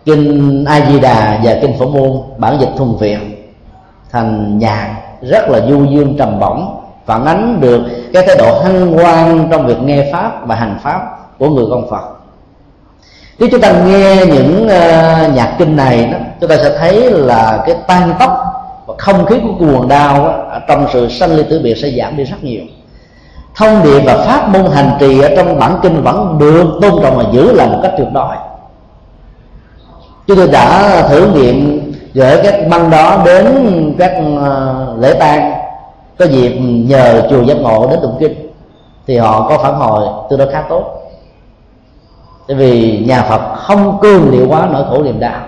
[0.05, 3.19] kinh a di đà và kinh phổ môn bản dịch thuần việt
[4.11, 7.81] thành nhạc rất là du dương trầm bổng phản ánh được
[8.13, 11.91] cái thái độ hân hoan trong việc nghe pháp và hành pháp của người con
[11.91, 12.13] phật.
[13.39, 17.63] Nếu chúng ta nghe những uh, nhạc kinh này đó chúng ta sẽ thấy là
[17.67, 18.45] cái tan tóc
[18.87, 22.17] và không khí của cuồng đau đó, trong sự sanh ly tử biệt sẽ giảm
[22.17, 22.63] đi rất nhiều.
[23.57, 27.17] Thông điệp và pháp môn hành trì ở trong bản kinh vẫn được tôn trọng
[27.17, 28.37] và giữ lại một cách tuyệt đối
[30.27, 33.47] chúng tôi đã thử nghiệm gửi các băng đó đến
[33.99, 35.53] các ờ, lễ tang.
[36.19, 38.51] Có dịp nhờ chùa giác ngộ đến tụng kinh,
[39.07, 40.85] thì họ có phản hồi tôi đó khá tốt.
[42.49, 45.41] Tại vì nhà phật không cương liệu quá nỗi khổ niềm đau,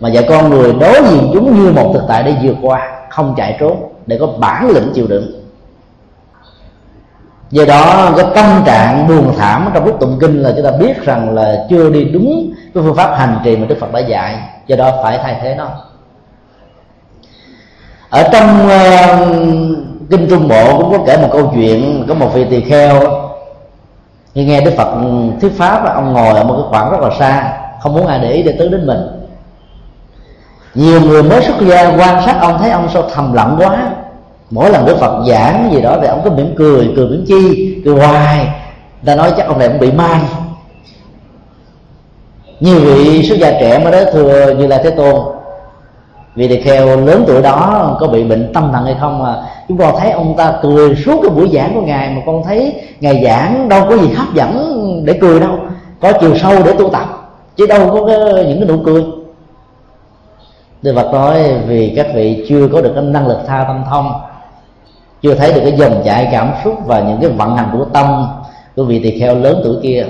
[0.00, 3.34] mà dạy con người đối diện chúng như một thực tại để vượt qua, không
[3.36, 5.45] chạy trốn, để có bản lĩnh chịu đựng
[7.50, 11.04] do đó cái tâm trạng buồn thảm trong lúc tụng kinh là chúng ta biết
[11.04, 14.38] rằng là chưa đi đúng cái phương pháp hành trì mà đức phật đã dạy.
[14.66, 15.68] Do đó phải thay thế nó.
[18.10, 19.28] Ở trong uh,
[20.10, 23.00] kinh trung bộ cũng có kể một câu chuyện có một vị tỳ kheo
[24.34, 24.88] khi nghe đức phật
[25.40, 28.32] thuyết pháp ông ngồi ở một cái khoảng rất là xa không muốn ai để
[28.32, 28.98] ý để tới đến mình.
[30.74, 33.90] Nhiều người mới xuất gia quan sát ông thấy ông sao thầm lặng quá
[34.50, 37.74] mỗi lần đức phật giảng gì đó thì ông cứ mỉm cười cười mỉm chi
[37.84, 38.48] cười hoài.
[39.04, 40.20] Ta nói chắc ông này cũng bị mai.
[42.60, 45.14] Nhiều vị xuất gia trẻ mới đó thưa như là thế tôn
[46.34, 49.36] vì tỳ kheo lớn tuổi đó có bị bệnh tâm thần hay không mà
[49.68, 52.82] chúng con thấy ông ta cười suốt cái buổi giảng của ngài mà con thấy
[53.00, 55.58] ngài giảng đâu có gì hấp dẫn để cười đâu.
[56.00, 59.04] Có chiều sâu để tu tập chứ đâu có cái, những cái nụ cười.
[60.82, 64.12] Đức Phật nói vì các vị chưa có được cái năng lực tha tâm thông
[65.22, 68.26] chưa thấy được cái dòng chảy cảm xúc và những cái vận hành của tâm
[68.76, 70.06] của vị tỳ kheo lớn tuổi kia.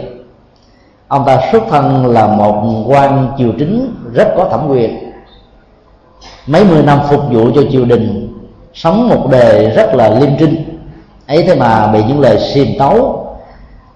[1.08, 5.12] Ông ta xuất thân là một quan triều chính rất có thẩm quyền.
[6.46, 8.32] Mấy mươi năm phục vụ cho triều đình,
[8.74, 10.78] sống một đời rất là liêm trinh.
[11.26, 13.26] Ấy thế mà bị những lời xiềm tấu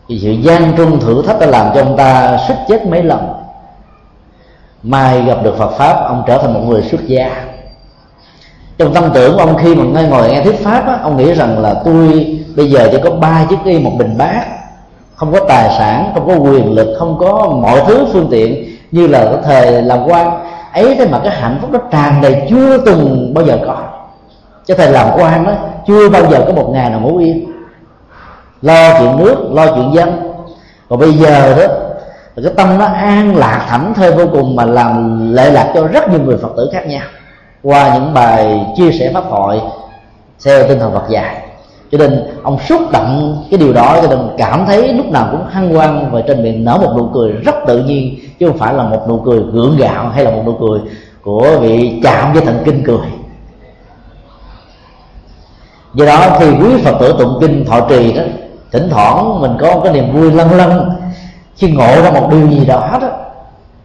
[0.09, 3.29] thì sự gian trung thử thách đã làm cho ông ta suýt chết mấy lần.
[4.83, 7.50] Mai gặp được Phật pháp, ông trở thành một người xuất gia
[8.81, 11.59] trong tâm tưởng ông khi mà ngay ngồi nghe thuyết pháp á, ông nghĩ rằng
[11.59, 12.27] là tôi
[12.57, 14.45] bây giờ chỉ có ba chiếc y một bình bát.
[15.15, 19.07] Không có tài sản không có quyền lực không có mọi thứ phương tiện như
[19.07, 20.31] là cái thời làm quan.
[20.73, 23.77] Ấy thế mà cái hạnh phúc nó tràn đầy chưa từng bao giờ có.
[24.67, 25.53] Cho thầy làm quan đó
[25.87, 27.53] chưa bao giờ có một ngày nào ngủ yên.
[28.63, 30.33] Lo chuyện nước lo chuyện dân.
[30.89, 31.75] Còn bây giờ đó
[32.43, 36.09] cái tâm nó an lạc thảnh thơi vô cùng mà làm lệ lạc cho rất
[36.09, 37.03] nhiều người phật tử khác nhau
[37.63, 39.61] qua những bài chia sẻ pháp thoại
[40.45, 41.37] theo tinh thần Phật dạy.
[41.93, 45.47] Cho nên, ông xúc động cái điều đó, cho nên cảm thấy lúc nào cũng
[45.51, 48.75] hăng hoan và trên miệng nở một nụ cười rất tự nhiên, chứ không phải
[48.75, 50.81] là một nụ cười gượng gạo hay là một nụ cười
[51.23, 53.07] của vị chạm với thần kinh cười.
[55.95, 58.23] Do đó thì quý phật tử tụng kinh thọ trì đó,
[58.73, 60.91] thỉnh thoảng mình có một cái niềm vui lân lân
[61.57, 63.09] khi ngộ ra một điều gì đó đó,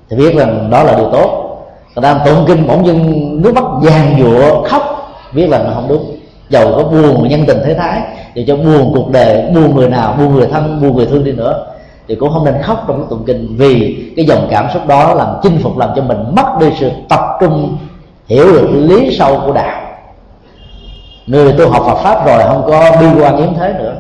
[0.09, 1.44] thì biết rằng đó là điều tốt
[1.95, 5.87] người ta tụng kinh bỗng dưng nước mắt vàng dụa, khóc biết rằng là không
[5.87, 6.15] đúng.
[6.49, 8.01] Dầu có buồn nhân tình thế thái,
[8.35, 11.31] thì cho buồn cuộc đời, buồn người nào, buồn người thân, buồn người thương đi
[11.31, 11.65] nữa,
[12.07, 13.55] thì cũng không nên khóc trong cái tụng kinh.
[13.57, 16.91] Vì cái dòng cảm xúc đó làm chinh phục, làm cho mình mất đi sự
[17.09, 17.77] tập trung,
[18.25, 19.81] hiểu được lý sâu của đạo.
[21.27, 23.95] Người tu học Phật pháp rồi không có bi quan yếm thế nữa,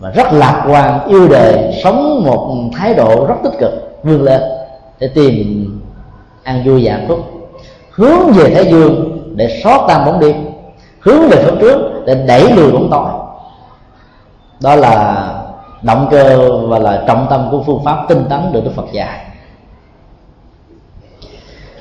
[0.00, 4.40] mà rất lạc quan, yêu đời sống một thái độ rất tích cực, vươn lên
[5.00, 5.70] để tìm
[6.44, 7.18] an vui và hạnh phúc.
[7.90, 10.36] Hướng về thái dương để xóa tan bóng đêm.
[11.00, 13.10] Hướng về phía trước để đẩy lùi bóng tối.
[14.60, 15.28] Đó là
[15.82, 19.24] động cơ và là trọng tâm của phương pháp tinh tấn được Đức Phật dạy.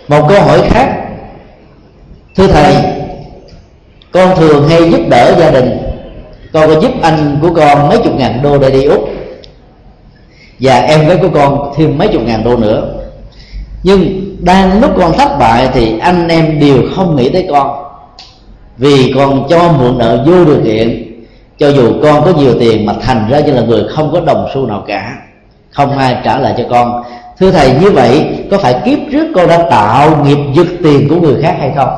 [0.07, 0.99] Một câu hỏi khác.
[2.35, 2.75] Thưa thầy,
[4.11, 5.77] con thường hay giúp đỡ gia đình.
[6.53, 9.09] Con có giúp anh của con mấy chục ngàn đô để đi úc?
[10.59, 12.93] Và em gái của con thêm mấy chục ngàn đô nữa.
[13.83, 17.83] Nhưng đang lúc con thất bại thì anh em đều không nghĩ tới con.
[18.77, 21.13] Vì con cho mượn nợ vô điều kiện,
[21.57, 24.47] cho dù con có nhiều tiền mà thành ra như là người không có đồng
[24.53, 25.17] xu nào cả.
[25.71, 27.03] Không ai trả lại cho con.
[27.39, 31.15] Thưa thầy, như vậy có phải kiếp trước con đã tạo nghiệp giật tiền của
[31.15, 31.89] người khác hay không?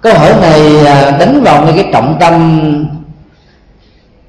[0.00, 2.86] Câu hỏi này à, đánh vào ngay cái trọng tâm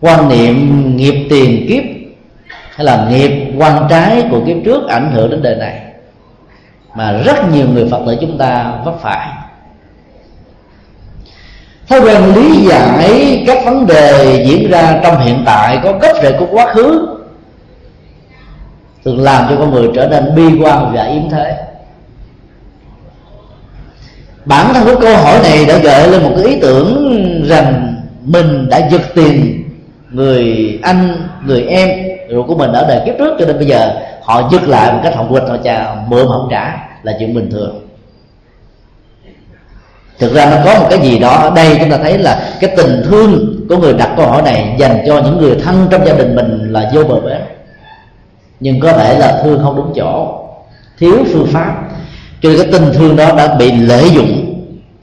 [0.01, 1.94] quan niệm nghiệp tiền kiếp
[2.75, 5.81] hay là nghiệp quan trái của kiếp trước ảnh hưởng đến đời này
[6.95, 9.29] mà rất nhiều người phật tử chúng ta vấp phải.
[11.89, 16.31] Thói quen lý giải các vấn đề diễn ra trong hiện tại có gốc rễ
[16.39, 17.07] của quá khứ,
[19.05, 21.57] thường làm cho con người trở nên bi quan và yếm thế.
[24.45, 27.11] Bản thân của câu hỏi này đã gợi lên một cái ý tưởng
[27.47, 27.95] rằng
[28.25, 29.63] mình đã giật tiền,
[30.09, 32.04] người anh, người em
[32.47, 35.15] của mình ở đời kiếp trước cho nên bây giờ họ dứt lại một cách
[35.15, 37.81] họ quên họ trả mượn không trả là chuyện bình thường.
[40.19, 42.73] Thực ra nó có một cái gì đó, ở đây chúng ta thấy là cái
[42.77, 46.13] tình thương của người đặt câu hỏi này dành cho những người thân trong gia
[46.13, 47.41] đình mình là vô bờ bến.
[48.59, 50.41] Nhưng có thể là thương không đúng chỗ.
[50.99, 51.75] Thiếu phương pháp.
[52.41, 54.55] Cho nên cái tình thương đó đã bị lợi dụng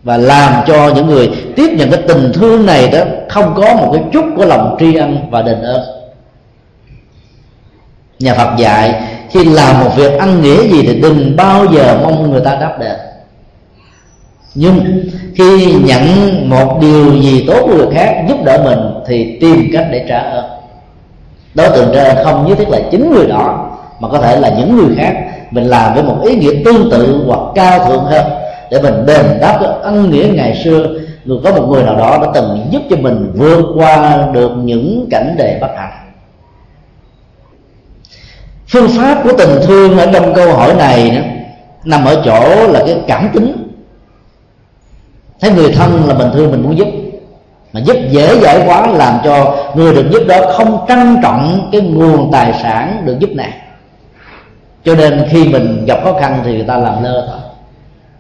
[0.03, 2.99] và làm cho những người tiếp nhận cái tình thương này đó
[3.29, 6.01] không có một cái chút của lòng tri ân và đền ơn
[8.23, 8.95] nhà Phật dạy,
[9.31, 12.77] khi làm một việc ăn nghĩa gì thì đừng bao giờ mong người ta đáp
[12.81, 12.97] đền
[14.55, 15.05] nhưng
[15.35, 16.05] khi nhận
[16.51, 20.18] một điều gì tốt của người khác giúp đỡ mình thì tìm cách để trả
[20.18, 20.45] ơn.
[21.55, 23.70] Đối tượng trả ơn không nhất thiết là chính người đó,
[24.01, 25.12] mà có thể là những người khác.
[25.51, 28.27] Mình làm với một ý nghĩa tương tự hoặc cao thượng hơn
[28.70, 30.87] để mình đền đáp cái ân nghĩa ngày xưa.
[31.25, 35.07] Người có một người nào đó đã từng giúp cho mình vượt qua được những
[35.11, 36.01] cảnh đề bất hạnh
[38.73, 41.23] phương pháp của tình thương ở trong câu hỏi này đó,
[41.85, 43.53] nằm ở chỗ là cái cảm tính.
[45.41, 46.89] Thấy người thân là mình thương mình muốn giúp.
[47.73, 51.81] Mà giúp dễ dãi quá làm cho người được giúp đó không trân trọng cái
[51.81, 53.53] nguồn tài sản được giúp này.
[54.85, 57.41] Cho nên khi mình gặp khó khăn thì người ta làm lơ thôi.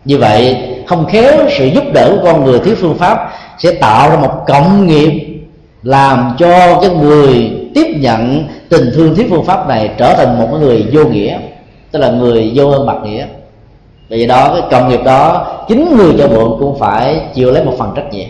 [0.04, 4.10] Như vậy không khéo sự giúp đỡ của con người thiếu phương pháp sẽ tạo
[4.10, 5.42] ra một cộng nghiệp
[5.82, 10.48] làm cho cái người tiếp nhận tình thương thiết phương pháp này trở thành một
[10.60, 11.38] người vô nghĩa,
[11.90, 13.26] tức là người vô ơn bạc nghĩa.
[14.08, 17.74] Vì đó, cái công nghiệp đó, chính người cho mượn cũng phải chịu lấy một
[17.78, 18.28] phần trách nhiệm.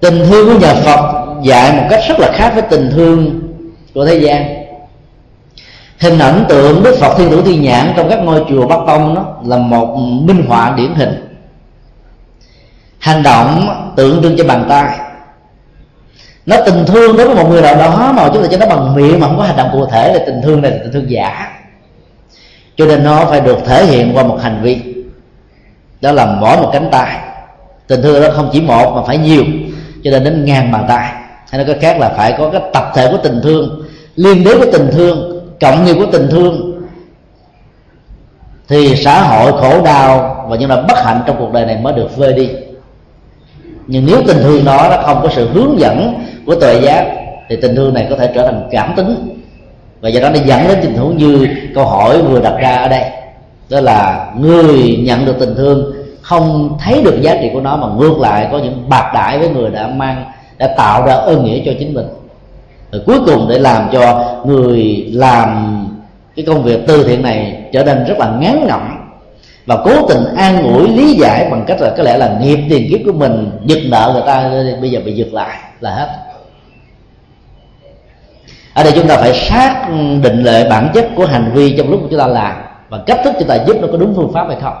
[0.00, 3.40] Tình thương của nhà phật dạy một cách rất là khác với tình thương
[3.94, 4.66] của thế gian.
[6.00, 9.14] Hình ảnh tượng đức phật thiên thủ thiên nhãn trong các ngôi chùa bắc tông
[9.14, 11.38] đó là một minh họa điển hình.
[12.98, 14.98] Hành động tượng trưng cho bàn tay
[16.46, 18.94] nó tình thương đối với một người nào đó mà chúng ta cho nó bằng
[18.94, 21.10] miệng mà không có hành động cụ thể là tình thương này là tình thương
[21.10, 21.52] giả.
[22.76, 24.80] Cho nên nó phải được thể hiện qua một hành vi.
[26.00, 27.18] Đó là mỗi một cánh tay.
[27.86, 29.44] Tình thương đó không chỉ một mà phải nhiều.
[30.04, 31.12] Cho nên đến ngàn bàn tay.
[31.50, 33.86] Hay nói cái khác là phải có cái tập thể của tình thương,
[34.16, 36.82] liên đới của tình thương, cộng nghiệp của tình thương.
[38.68, 41.92] Thì xã hội khổ đau và những là bất hạnh trong cuộc đời này mới
[41.92, 42.50] được vơi đi.
[43.86, 46.14] Nhưng nếu tình thương đó nó không có sự hướng dẫn
[46.46, 47.06] của tuệ giác,
[47.48, 49.38] thì tình thương này có thể trở thành cảm tính.
[50.00, 52.88] Và do đó nó dẫn đến tình huống như câu hỏi vừa đặt ra ở
[52.88, 53.04] đây.
[53.70, 55.92] Đó là người nhận được tình thương
[56.22, 59.48] không thấy được giá trị của nó mà ngược lại có những bạc đại với
[59.48, 60.24] người đã mang,
[60.58, 62.06] đã tạo ra ơn nghĩa cho chính mình.
[62.92, 65.82] Rồi cuối cùng để làm cho người làm
[66.36, 69.08] cái công việc từ thiện này trở nên rất là ngán ngẩm
[69.66, 72.86] và cố tình an ủi, lý giải bằng cách là có lẽ là nghiệp tiền
[72.90, 76.08] kiếp của mình, giật nợ người ta, bây giờ bị giật lại là hết
[78.76, 79.86] ở đây chúng ta phải xác
[80.22, 82.56] định lại bản chất của hành vi trong lúc chúng ta làm
[82.88, 84.74] và cách thức chúng ta giúp nó có đúng phương pháp hay không.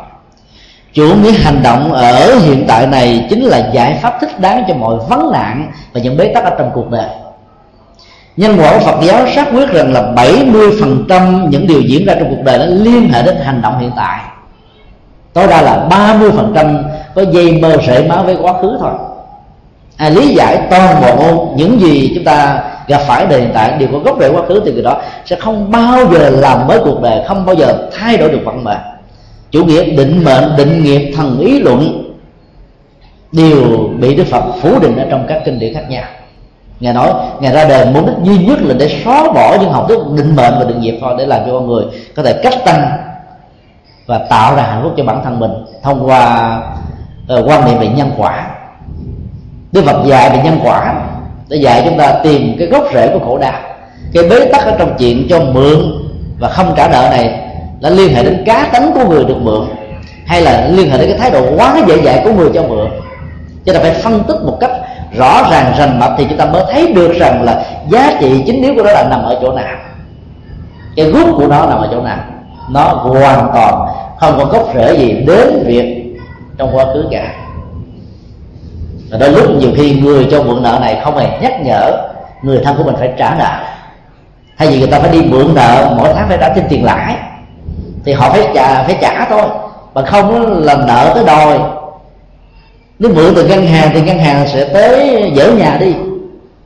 [0.92, 4.74] Chủ nghĩa hành động ở hiện tại này chính là giải pháp thích đáng cho
[4.74, 7.08] mọi vấn nạn và những bế tắc ở trong cuộc đời.
[8.36, 12.30] Nhân quả của Phật giáo xác quyết rằng là 70% những điều diễn ra trong
[12.30, 14.20] cuộc đời nó liên hệ đến hành động hiện tại.
[15.32, 16.82] Tối đa là 30%
[17.14, 18.92] có dây mơ sợi máu với quá khứ thôi.
[19.96, 23.88] À, lý giải toàn bộ những gì chúng ta gặp phải đề hiện tại đều
[23.92, 27.02] có gốc rễ quá khứ thì người đó sẽ không bao giờ làm mới cuộc
[27.02, 28.80] đời không bao giờ thay đổi được vận mệnh.
[29.50, 32.02] Chủ nghĩa định mệnh định nghiệp thần ý luận
[33.32, 36.04] đều bị đức phật phủ định ở trong các kinh điển khác nhau.
[36.80, 39.84] Ngài nói ngài ra đời mục đích duy nhất là để xóa bỏ những học
[39.88, 41.84] thuyết định mệnh và định nghiệp thôi để làm cho con người
[42.16, 42.90] có thể cách tăng
[44.06, 45.50] và tạo ra hạnh phúc cho bản thân mình
[45.82, 46.56] thông qua
[47.38, 48.50] uh, quan niệm về nhân quả.
[49.72, 50.94] Đức phật dạy về nhân quả
[51.48, 53.60] để dạy chúng ta tìm cái gốc rễ của khổ đau.
[54.12, 55.78] Cái bế tắc ở trong chuyện cho mượn
[56.38, 57.40] và không trả nợ này
[57.80, 59.66] là liên hệ đến cá tánh của người được mượn,
[60.26, 62.86] hay là liên hệ đến cái thái độ quá dễ dãi của người cho mượn.
[63.64, 64.70] Cho nên phải phân tích một cách
[65.16, 68.62] rõ ràng, rành mạch thì chúng ta mới thấy được rằng là giá trị chính
[68.62, 69.76] yếu của nó là nằm ở chỗ nào.
[70.96, 72.18] Cái gốc của nó nằm ở chỗ nào.
[72.70, 73.88] Nó hoàn toàn
[74.20, 76.16] không có gốc rễ gì đến việc
[76.58, 77.32] trong quá khứ cả
[79.10, 81.92] và đôi lúc nhiều khi người cho mượn nợ này không hề nhắc nhở,
[82.42, 83.64] người thân của mình phải trả nợ.
[84.56, 87.16] Hay vì người ta phải đi mượn nợ, mỗi tháng phải trả thêm tiền lãi,
[88.04, 89.42] thì họ phải trả phải trả thôi.
[89.94, 91.58] Mà không là nợ tới đòi.
[92.98, 95.94] Nếu mượn từ ngân hàng, thì ngân hàng sẽ tới dỡ nhà đi.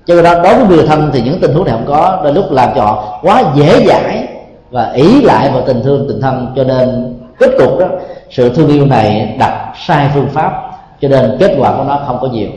[0.07, 2.21] Cho nên đối với người thân thì những tình huống này không có.
[2.25, 4.29] Đôi lúc làm cho họ quá dễ dãi
[4.71, 6.53] và ý lại vào tình thương, tình thân.
[6.57, 7.87] Cho nên kết cục đó,
[8.31, 10.70] sự thương yêu này đặt sai phương pháp
[11.01, 12.49] cho nên kết quả của nó không có nhiều.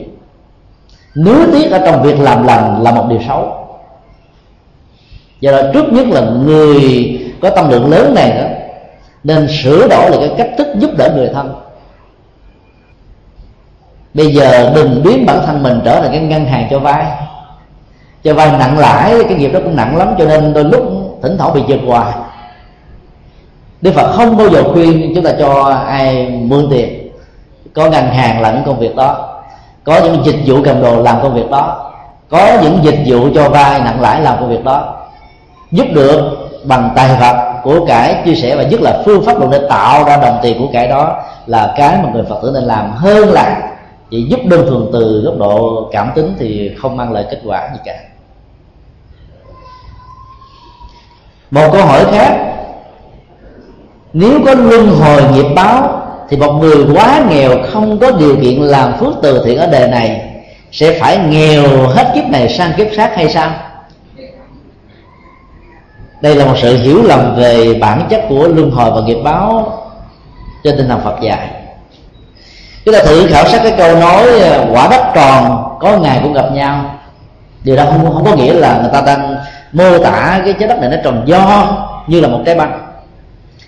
[1.16, 3.66] Nuối tiếc ở trong việc làm lành là một điều xấu.
[5.40, 8.44] Do đó trước nhất là người có tâm lượng lớn này đó,
[9.24, 11.54] nên sửa đổi lại cái cách thức giúp đỡ người thân.
[14.14, 17.06] Bây giờ đừng biến bản thân mình trở thành cái ngân hàng cho vay.
[18.24, 20.82] Cho vay nặng lãi, cái nghiệp đó cũng nặng lắm, cho nên đôi lúc
[21.22, 22.12] thỉnh thoảng bị giật hoài.
[23.80, 27.03] Đức Phật không bao giờ khuyên chúng ta cho ai mượn tiền
[27.74, 29.40] có ngân hàng làm những công việc đó.
[29.84, 31.92] Có những dịch vụ cầm đồ làm công việc đó.
[32.30, 34.94] Có những dịch vụ cho vay nặng lãi làm công việc đó.
[35.70, 39.50] Giúp được bằng tài vật của cải chia sẻ và nhất là phương pháp luận
[39.50, 42.64] để tạo ra đồng tiền của cải đó là cái mà người phật tử nên
[42.64, 43.70] làm hơn là
[44.10, 47.68] chỉ giúp đơn thuần từ góc độ cảm tính thì không mang lại kết quả
[47.72, 47.94] gì cả.
[51.50, 52.36] Một câu hỏi khác.
[54.12, 58.60] Nếu có luân hồi nghiệp báo thì một người quá nghèo không có điều kiện
[58.60, 60.22] làm phước từ thiện ở đời này,
[60.72, 63.50] sẽ phải nghèo hết kiếp này sang kiếp khác hay sao?
[66.20, 69.78] Đây là một sự hiểu lầm về bản chất của luân hồi và nghiệp báo
[70.64, 71.48] trên tinh thần phật dạy.
[72.84, 76.32] Chúng ta thử khảo sát cái câu nói à, quả đất tròn có ngày cũng
[76.32, 76.94] gặp nhau.
[77.64, 79.36] Điều đó không không có nghĩa là người ta đang
[79.72, 81.68] mô tả cái trái đất này nó tròn do
[82.06, 82.80] như là một trái băng.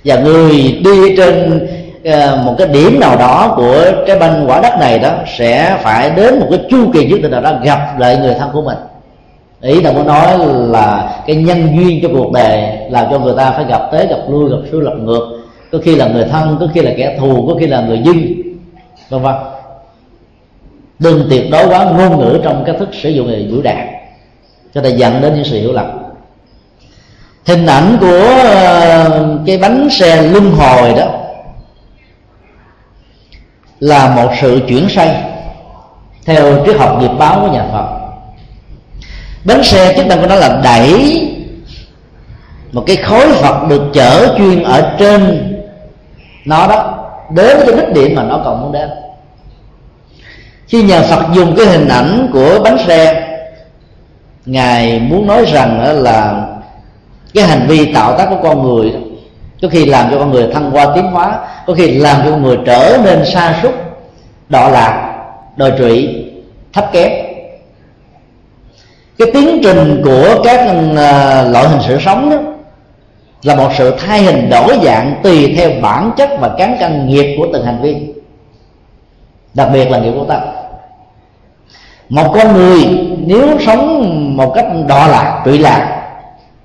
[0.05, 1.67] Và người đi trên
[2.07, 6.11] Ờ, một cái điểm nào đó của trái banh quả đất này đó sẽ phải
[6.11, 8.79] đến một cái chu kỳ nhất định nào đó gặp lại người thân của mình.
[9.61, 10.39] Ý là muốn nói
[10.69, 14.19] là cái nhân duyên cho cuộc đời làm cho người ta phải gặp tới, gặp
[14.29, 15.39] lui, gặp xuôi, gặp ngược.
[15.73, 18.35] Có khi là người thân, có khi là kẻ thù, có khi là người dưng
[19.09, 19.35] vân vân.
[20.99, 23.87] Đừng tuyệt đối quá ngôn ngữ trong cách thức sử dụng người biểu đạt
[24.75, 25.87] cho ta dẫn đến những sự hiểu lầm.
[27.47, 31.26] Hình ảnh của ờ, cái bánh xe luân hồi đó
[33.81, 35.16] là một sự chuyển say
[36.24, 37.87] theo triết học nghiệp báo của nhà Phật
[39.45, 41.22] bánh xe chức năng của nó là đẩy
[42.72, 45.53] một cái khối Phật được chở chuyên ở trên
[46.45, 48.91] nó đó đến cái đích điểm mà nó còn muốn đến
[50.68, 53.29] khi nhà Phật dùng cái hình ảnh của bánh xe,
[54.47, 56.47] ngài muốn nói rằng là
[57.35, 58.99] cái hành vi tạo tác của con người đó
[59.63, 62.43] có khi làm cho con người thăng hoa tiến hóa, có khi làm cho con
[62.43, 63.75] người trở nên sa sút
[64.49, 65.17] đọa lạc
[65.57, 66.25] đòi trụy,
[66.73, 67.13] thấp kém.
[69.19, 70.61] Cái tiến trình của các
[70.97, 72.37] à, loại hình sự sống đó
[73.43, 77.37] là một sự thay hình đổi dạng tùy theo bản chất và cán cân nghiệp
[77.39, 77.97] của từng hành vi,
[79.55, 80.41] đặc biệt là nghiệp của ta.
[82.09, 82.85] Một con người
[83.19, 85.96] nếu sống một cách đọa lạc, trụy lạc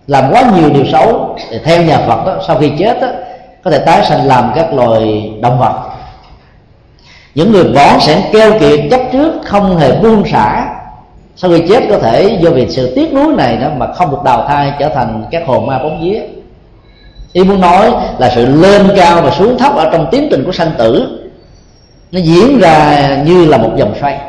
[0.08, 3.08] làm quá nhiều điều xấu thì theo nhà Phật đó, sau khi chết đó,
[3.64, 5.74] có thể tái sanh làm các loài động vật.
[7.36, 10.68] Những người bỏ sẽ keo kiệt chấp trước không hề buông xả.
[11.36, 14.24] Sau khi chết có thể do vì sự tiếc nuối này đó mà không được
[14.26, 16.22] đào thai trở thành các hồn ma bóng vía.
[17.34, 20.52] Ý muốn nói là sự lên cao và xuống thấp ở trong tiến trình của
[20.52, 21.18] sanh tử
[22.12, 24.20] nó diễn ra như là một dòng xoay.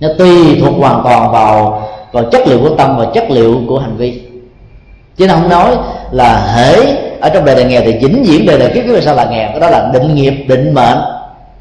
[0.00, 3.78] Nó tùy thuộc hoàn toàn vào vào chất liệu của tâm và chất liệu của
[3.78, 4.31] hành vi
[5.16, 5.76] chứ nó không nói
[6.10, 6.74] là hễ
[7.20, 9.50] ở trong đời đời nghèo thì vĩnh viễn đời đời kiếp kiếp sao là nghèo.
[9.50, 10.98] Cái đó là định nghiệp, định mệnh.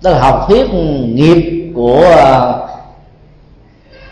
[0.01, 0.73] Đó là học thuyết
[1.05, 2.53] nghiệp của ờ,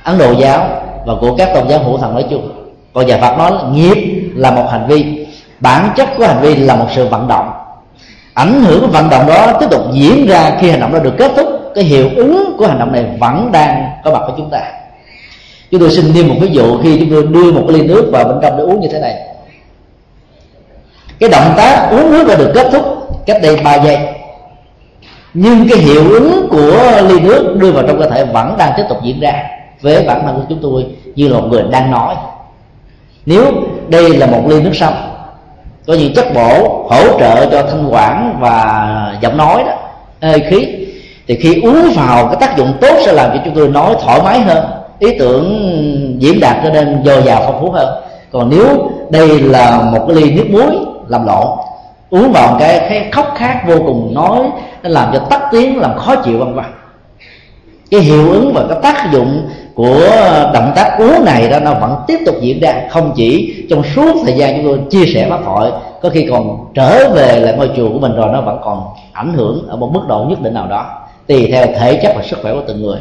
[0.04, 0.70] ấn độ giáo
[1.06, 2.52] và của các tôn giáo hữu thần nói chung.
[2.94, 5.26] Còn nhà phật nói là nghiệp là một hành vi.
[5.60, 7.52] Bản chất của hành vi là một sự vận động.
[8.34, 11.14] Ảnh hưởng của vận động đó tiếp tục diễn ra khi hành động đó được
[11.18, 11.48] kết thúc.
[11.76, 14.62] Cái hiệu ứng của hành động này vẫn đang có mặt với chúng ta.
[15.72, 18.10] Chúng tôi xin nêu một ví dụ khi chúng tôi đưa một cái ly nước
[18.14, 19.29] vào bên trong để uống như thế này
[21.20, 22.84] cái động tác uống nước đã được kết thúc
[23.26, 23.98] cách đây 3 giây.
[25.34, 28.84] Nhưng cái hiệu ứng của ly nước đưa vào trong cơ thể vẫn đang tiếp
[28.90, 29.44] tục diễn ra
[29.82, 32.16] với bản thân của chúng tôi như là một người đang nói.
[33.26, 33.44] Nếu
[33.88, 34.94] đây là một ly nước sông,
[35.88, 39.74] có những chất bổ hỗ trợ cho thanh quản và giọng nói đó
[40.22, 40.68] hơi khí,
[41.28, 44.22] thì khi uống vào cái tác dụng tốt sẽ làm cho chúng tôi nói thoải
[44.24, 44.66] mái hơn,
[45.00, 45.46] ý tưởng
[46.20, 48.04] diễn đạt cho nên dồi dào phong phú hơn.
[48.32, 50.78] Còn nếu đây là một cái ly nước muối
[51.10, 51.48] làm lộn
[52.10, 54.40] uống vào cái cái khóc khát vô cùng nói,
[54.84, 56.66] nó làm cho tắt tiếng, làm khó chịu vân vân.
[57.92, 60.00] Cái hiệu ứng và cái tác dụng của
[60.54, 62.74] động tác uống này đó, nó vẫn tiếp tục diễn ra.
[62.90, 65.72] Không chỉ trong suốt thời gian chúng tôi chia sẻ pháp hội,
[66.02, 69.34] có khi còn trở về lại ngôi chùa của mình rồi, nó vẫn còn ảnh
[69.34, 72.40] hưởng ở một mức độ nhất định nào đó, tùy theo thể chất và sức
[72.42, 73.00] khỏe của từng người.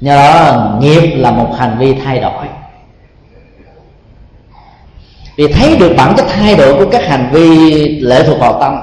[0.00, 2.46] Nhờ đó nghiệp là một hành vi thay đổi
[5.36, 8.78] vì thấy được bản chất thay đổi của các hành vi lệ thuộc vào tâm,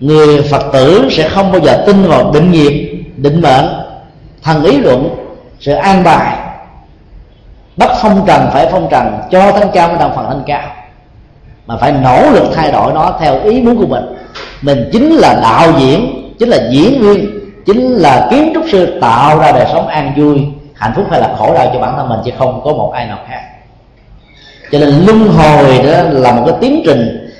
[0.00, 3.66] người phật tử sẽ không bao giờ tin vào định nghiệp, định mệnh,
[4.42, 5.08] thần ý luận
[5.60, 6.36] sự an bài.
[7.76, 10.68] Bắt phong trần phải phong trần, cho thanh cao mới đồng phần thanh cao
[11.66, 14.04] mà phải nỗ lực thay đổi nó theo ý muốn của mình.
[14.62, 19.38] Mình chính là đạo diễn, chính là diễn viên, chính là kiến trúc sư tạo
[19.38, 22.18] ra đời sống an vui, hạnh phúc hay là khổ đau cho bản thân mình,
[22.24, 23.40] chứ không có một ai nào khác
[24.72, 27.30] cho nên luân hồi đó là một cái tiến trình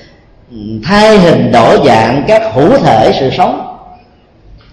[0.51, 3.62] ừ, thay hình đổi dạng các hữu thể sự sống.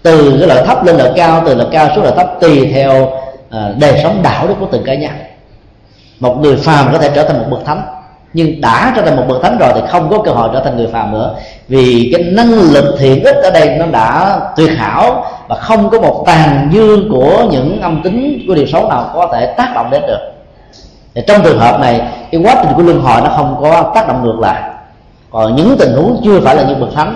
[0.02, 3.10] Từ cái loại thấp lên loại cao, từ loại cao xuống loại thấp, tùy theo
[3.50, 5.10] ờ, đời sống đạo đức của từng cá nhân.
[6.20, 7.82] Một người phàm có thể trở thành một bậc thánh,
[8.32, 10.76] nhưng đã trở thành một bậc thánh rồi thì không có cơ hội trở thành
[10.76, 11.34] người phàm nữa.
[11.68, 16.00] Vì cái năng lực thiện ích ở đây nó đã tuyệt hảo và không có
[16.00, 19.90] một tàn dư của những âm tính của điều xấu nào có thể tác động
[19.90, 20.33] đến được
[21.14, 22.00] thì trong trường hợp này,
[22.32, 24.62] cái quá trình của luân hồi nó không có tác động ngược lại.
[25.30, 27.14] Còn những tình huống chưa phải là những bậc thánh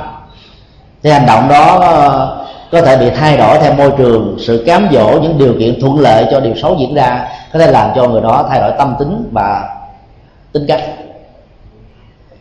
[1.02, 4.88] thì hành động đó ờ, có thể bị thay đổi theo môi trường, sự cám
[4.92, 8.08] dỗ, những điều kiện thuận lợi cho điều xấu diễn ra, có thể làm cho
[8.08, 9.68] người đó thay đổi tâm tính và
[10.52, 10.80] tính cách.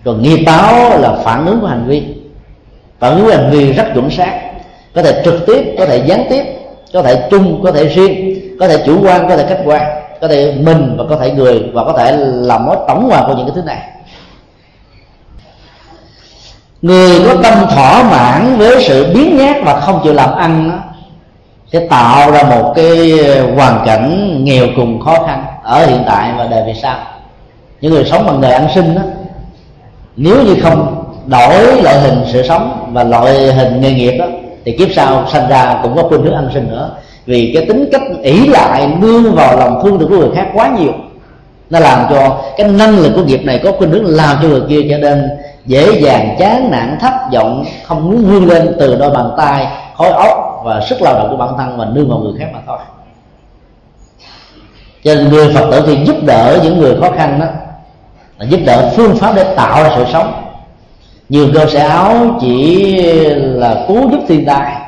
[0.06, 2.04] Còn nghiệp báo là phản ứng của hành vi.
[3.00, 4.40] Phản ứng của hành vi rất chuẩn xác,
[4.96, 6.44] có thể trực tiếp, có thể gián tiếp,
[6.94, 10.28] có thể chung, có thể riêng, có thể chủ quan, có thể khách quan có
[10.28, 13.46] thể mình và có thể người và có thể là mối tổng hòa của những
[13.46, 13.82] cái thứ này.
[16.82, 20.82] Người có tâm thỏa mãn với sự biến nhát và không chịu làm ăn
[21.74, 23.12] sẽ tạo ra một cái
[23.56, 26.98] hoàn cảnh nghèo cùng khó khăn ở hiện tại và đời về sau.
[27.82, 29.02] Những người sống bằng đời ăn sinh đó
[30.16, 34.26] nếu như không đổi loại hình sự sống và loại hình nghề nghiệp đó
[34.66, 36.90] thì kiếp sau sanh ra cũng có khuynh hướng ăn sinh nữa
[37.28, 40.76] vì cái tính cách ỷ lại nương vào lòng thương được của người khác quá
[40.80, 40.94] nhiều.
[41.70, 44.62] Nó làm cho cái năng lực của nghiệp này có khuynh hướng làm cho người
[44.70, 45.30] kia trở nên
[45.66, 50.10] dễ dàng, chán nản, thất vọng, không muốn vươn lên từ đôi bàn tay khối
[50.10, 52.78] óc và sức lao động của bản thân và nương vào người khác mà thôi.
[55.04, 57.46] Cho nên người phật tử thì giúp đỡ những người khó khăn đó,
[58.38, 60.34] là giúp đỡ phương pháp để tạo ra sự sống.
[61.30, 62.96] Nhiều cơ sở áo chỉ
[63.36, 64.87] là cứu giúp thiên tai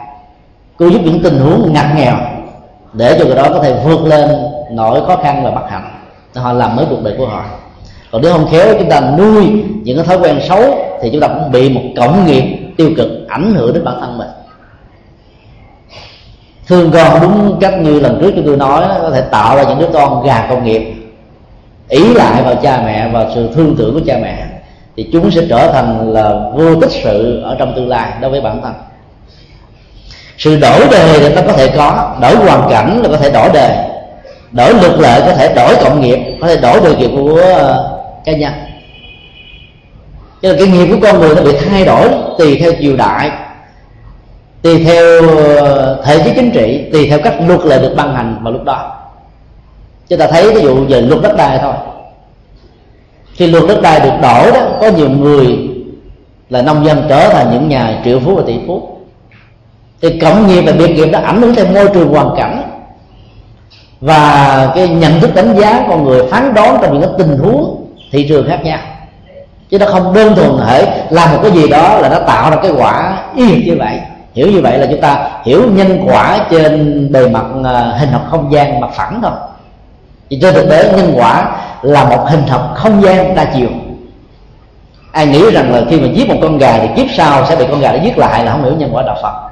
[0.80, 2.16] cứu giúp những tình huống ngặt nghèo
[2.94, 4.30] để cho người đó có thể vượt lên
[4.72, 5.92] nỗi khó khăn và bất hạnh.
[6.36, 7.46] Họ làm mới cuộc đời của họ.
[8.12, 10.62] Còn nếu không khéo chúng ta nuôi những cái thói quen xấu,
[11.02, 14.18] thì chúng ta cũng bị một cộng nghiệp tiêu cực ảnh hưởng đến bản thân
[14.18, 14.28] mình.
[16.68, 19.80] Thương con đúng cách như lần trước chúng tôi nói, có thể tạo ra những
[19.80, 20.94] đứa con gà công nghiệp,
[21.90, 24.46] ý lại vào cha mẹ và sự thương tưởng của cha mẹ,
[24.98, 28.42] thì chúng sẽ trở thành là vô tích sự ở trong tương lai đối với
[28.42, 28.74] bản thân
[30.40, 33.50] sự đổi đề thì nó có thể có, đổi hoàn cảnh là có thể đổi
[33.54, 33.86] đề.
[34.52, 38.00] Đổi luật lệ có thể đổi cộng nghiệp, có thể đổi điều kiện của ờ,
[38.26, 38.54] cá nhân.
[40.42, 43.32] Cho nên cái nghiệp của con người nó bị thay đổi tùy theo triều đại,
[44.62, 48.38] tùy theo ờ, thể chế chính trị, tùy theo cách luật lệ được ban hành
[48.42, 48.96] vào lúc đó.
[50.10, 51.74] Chúng ta thấy ví dụ về luật đất đai thôi.
[53.34, 55.58] Khi luật đất đai được đổi đó, có nhiều người
[56.50, 58.99] là nông dân trở thành những nhà triệu phú và tỷ phú
[60.02, 62.64] thì cộng nghiệp và biệt nghiệp đã ảnh hưởng theo môi trường hoàn cảnh.
[64.02, 67.86] Và cái nhận thức đánh giá con người phán đoán trong những cái tình huống
[68.12, 68.80] thị trường khác nhau.
[69.70, 72.58] Chứ nó không đơn thuần thể làm một cái gì đó là nó tạo ra
[72.64, 74.00] cái quả y như vậy.
[74.34, 78.22] Hiểu như vậy là chúng ta hiểu nhân quả trên bề mặt à, hình học
[78.32, 79.32] không gian mặt phẳng thôi.
[80.30, 81.52] Thì trên thực tế nhân quả
[81.82, 83.70] là một hình học không gian đa chiều.
[85.12, 87.66] Ai nghĩ rằng là khi mà giết một con gà thì kiếp sau sẽ bị
[87.72, 89.49] con gà đó giết lại là không hiểu nhân quả đạo phật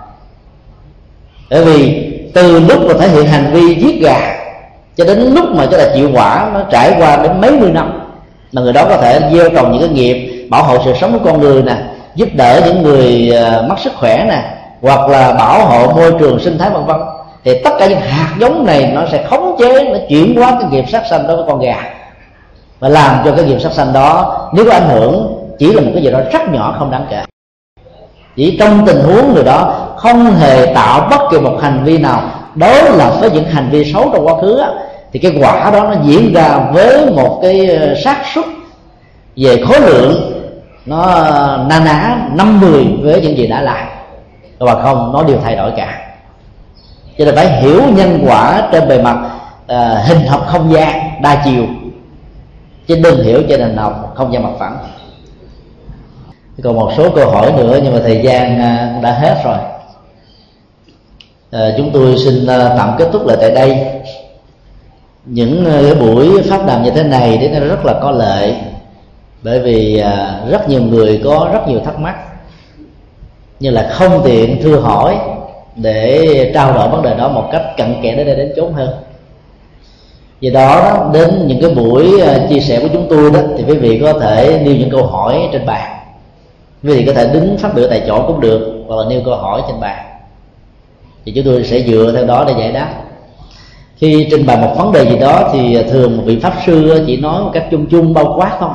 [1.49, 4.35] bởi vì từ lúc mà thể hiện hành vi giết gà
[4.95, 8.09] cho đến lúc mà chúng ta chịu quả nó trải qua đến mấy mươi năm,
[8.51, 11.25] mà người đó có thể gieo trồng những cái nghiệp bảo hộ sự sống của
[11.25, 11.75] con người nè,
[12.15, 14.43] giúp đỡ những người à, mất sức khỏe nè,
[14.81, 16.97] hoặc là bảo hộ môi trường sinh thái vân vân,
[17.43, 20.69] thì tất cả những hạt giống này nó sẽ khống chế, nó chuyển hóa cái
[20.71, 21.75] nghiệp sát sanh đối với con gà
[22.79, 25.91] và làm cho cái nghiệp sát sanh đó nếu có ảnh hưởng chỉ là một
[25.93, 27.23] cái gì đó rất nhỏ không đáng kể.
[28.35, 32.21] Chỉ trong tình huống người đó không hề tạo bất kỳ một hành vi nào.
[32.55, 34.61] Đối lập với những hành vi xấu trong quá khứ
[35.13, 38.45] thì cái quả đó nó diễn ra với một cái ờ, xác suất
[39.35, 40.33] về khối lượng
[40.85, 43.87] nó ờ, na ná năm mười với những gì đã làm.
[44.59, 45.99] Và không nó đều thay đổi cả.
[47.17, 49.17] Cho nên phải hiểu nhân quả trên bề mặt
[49.71, 51.65] uh, hình học không gian đa chiều.
[52.87, 54.77] Chứ đừng hiểu trên nền học không gian mặt phẳng.
[56.63, 59.57] Còn một số câu hỏi nữa nhưng mà thời gian uh, đã hết rồi
[61.51, 63.85] à, chúng tôi xin ờ, tạm kết thúc lại tại đây.
[65.25, 68.55] Những ờ, cái buổi pháp đàm như thế này đến nó rất là có lợi
[69.43, 70.03] bởi vì
[70.49, 72.15] rất nhiều người có rất nhiều thắc mắc
[73.59, 75.17] như là không tiện thưa hỏi
[75.75, 78.89] để trao đổi vấn đề đó một cách cặn kẽ đến đây đến chốn hơn.
[80.39, 83.99] Vì đó đến những cái buổi chia sẻ của chúng tôi đó thì quý vị
[84.03, 85.97] có thể nêu những câu hỏi trên bàn.
[86.83, 89.35] Quý vị có thể đứng phát biểu tại chỗ cũng được hoặc là nêu câu
[89.35, 90.16] hỏi trên bàn
[91.27, 92.93] thì chúng tôi sẽ dựa theo đó để giải đáp.
[93.97, 97.43] Khi trình bày một vấn đề gì đó thì thường vị pháp sư chỉ nói
[97.43, 98.69] một cách chung chung, bao quát thôi.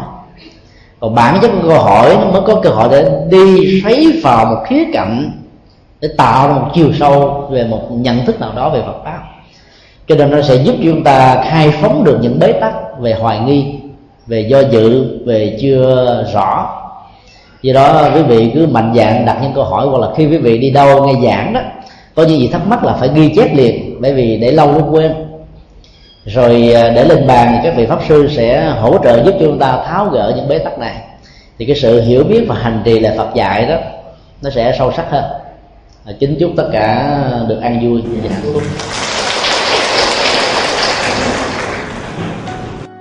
[1.01, 4.47] Còn bản chất của câu hỏi nó mới có cơ hội để đi xoáy vào
[4.47, 5.33] một khía cạnh
[6.01, 9.23] để tạo ra một chiều sâu về một nhận thức nào đó về Phật pháp.
[10.09, 13.41] Cho nên nó sẽ giúp chúng ta khai phóng được những bế tắc về hoài
[13.41, 13.74] nghi,
[14.27, 16.79] về do dự, về chưa rõ.
[17.62, 20.37] Do đó quý vị cứ mạnh dạn đặt những câu hỏi, hoặc là khi quý
[20.37, 21.61] vị đi đâu nghe giảng đó
[22.15, 24.87] có những gì thắc mắc là phải ghi chép liền, bởi vì để lâu nó
[24.91, 25.13] quên.
[26.25, 29.47] Rồi à, để lên bàn thì các vị pháp sư sẽ hỗ trợ giúp cho
[29.47, 30.95] chúng ta tháo gỡ những bế tắc này.
[31.59, 33.77] Thì cái sự hiểu biết và hành trì là Phật dạy đó,
[34.43, 35.25] nó sẽ sâu sắc hơn.
[36.21, 37.19] Chính chúc tất cả
[37.49, 38.63] được an vui và hạnh phúc.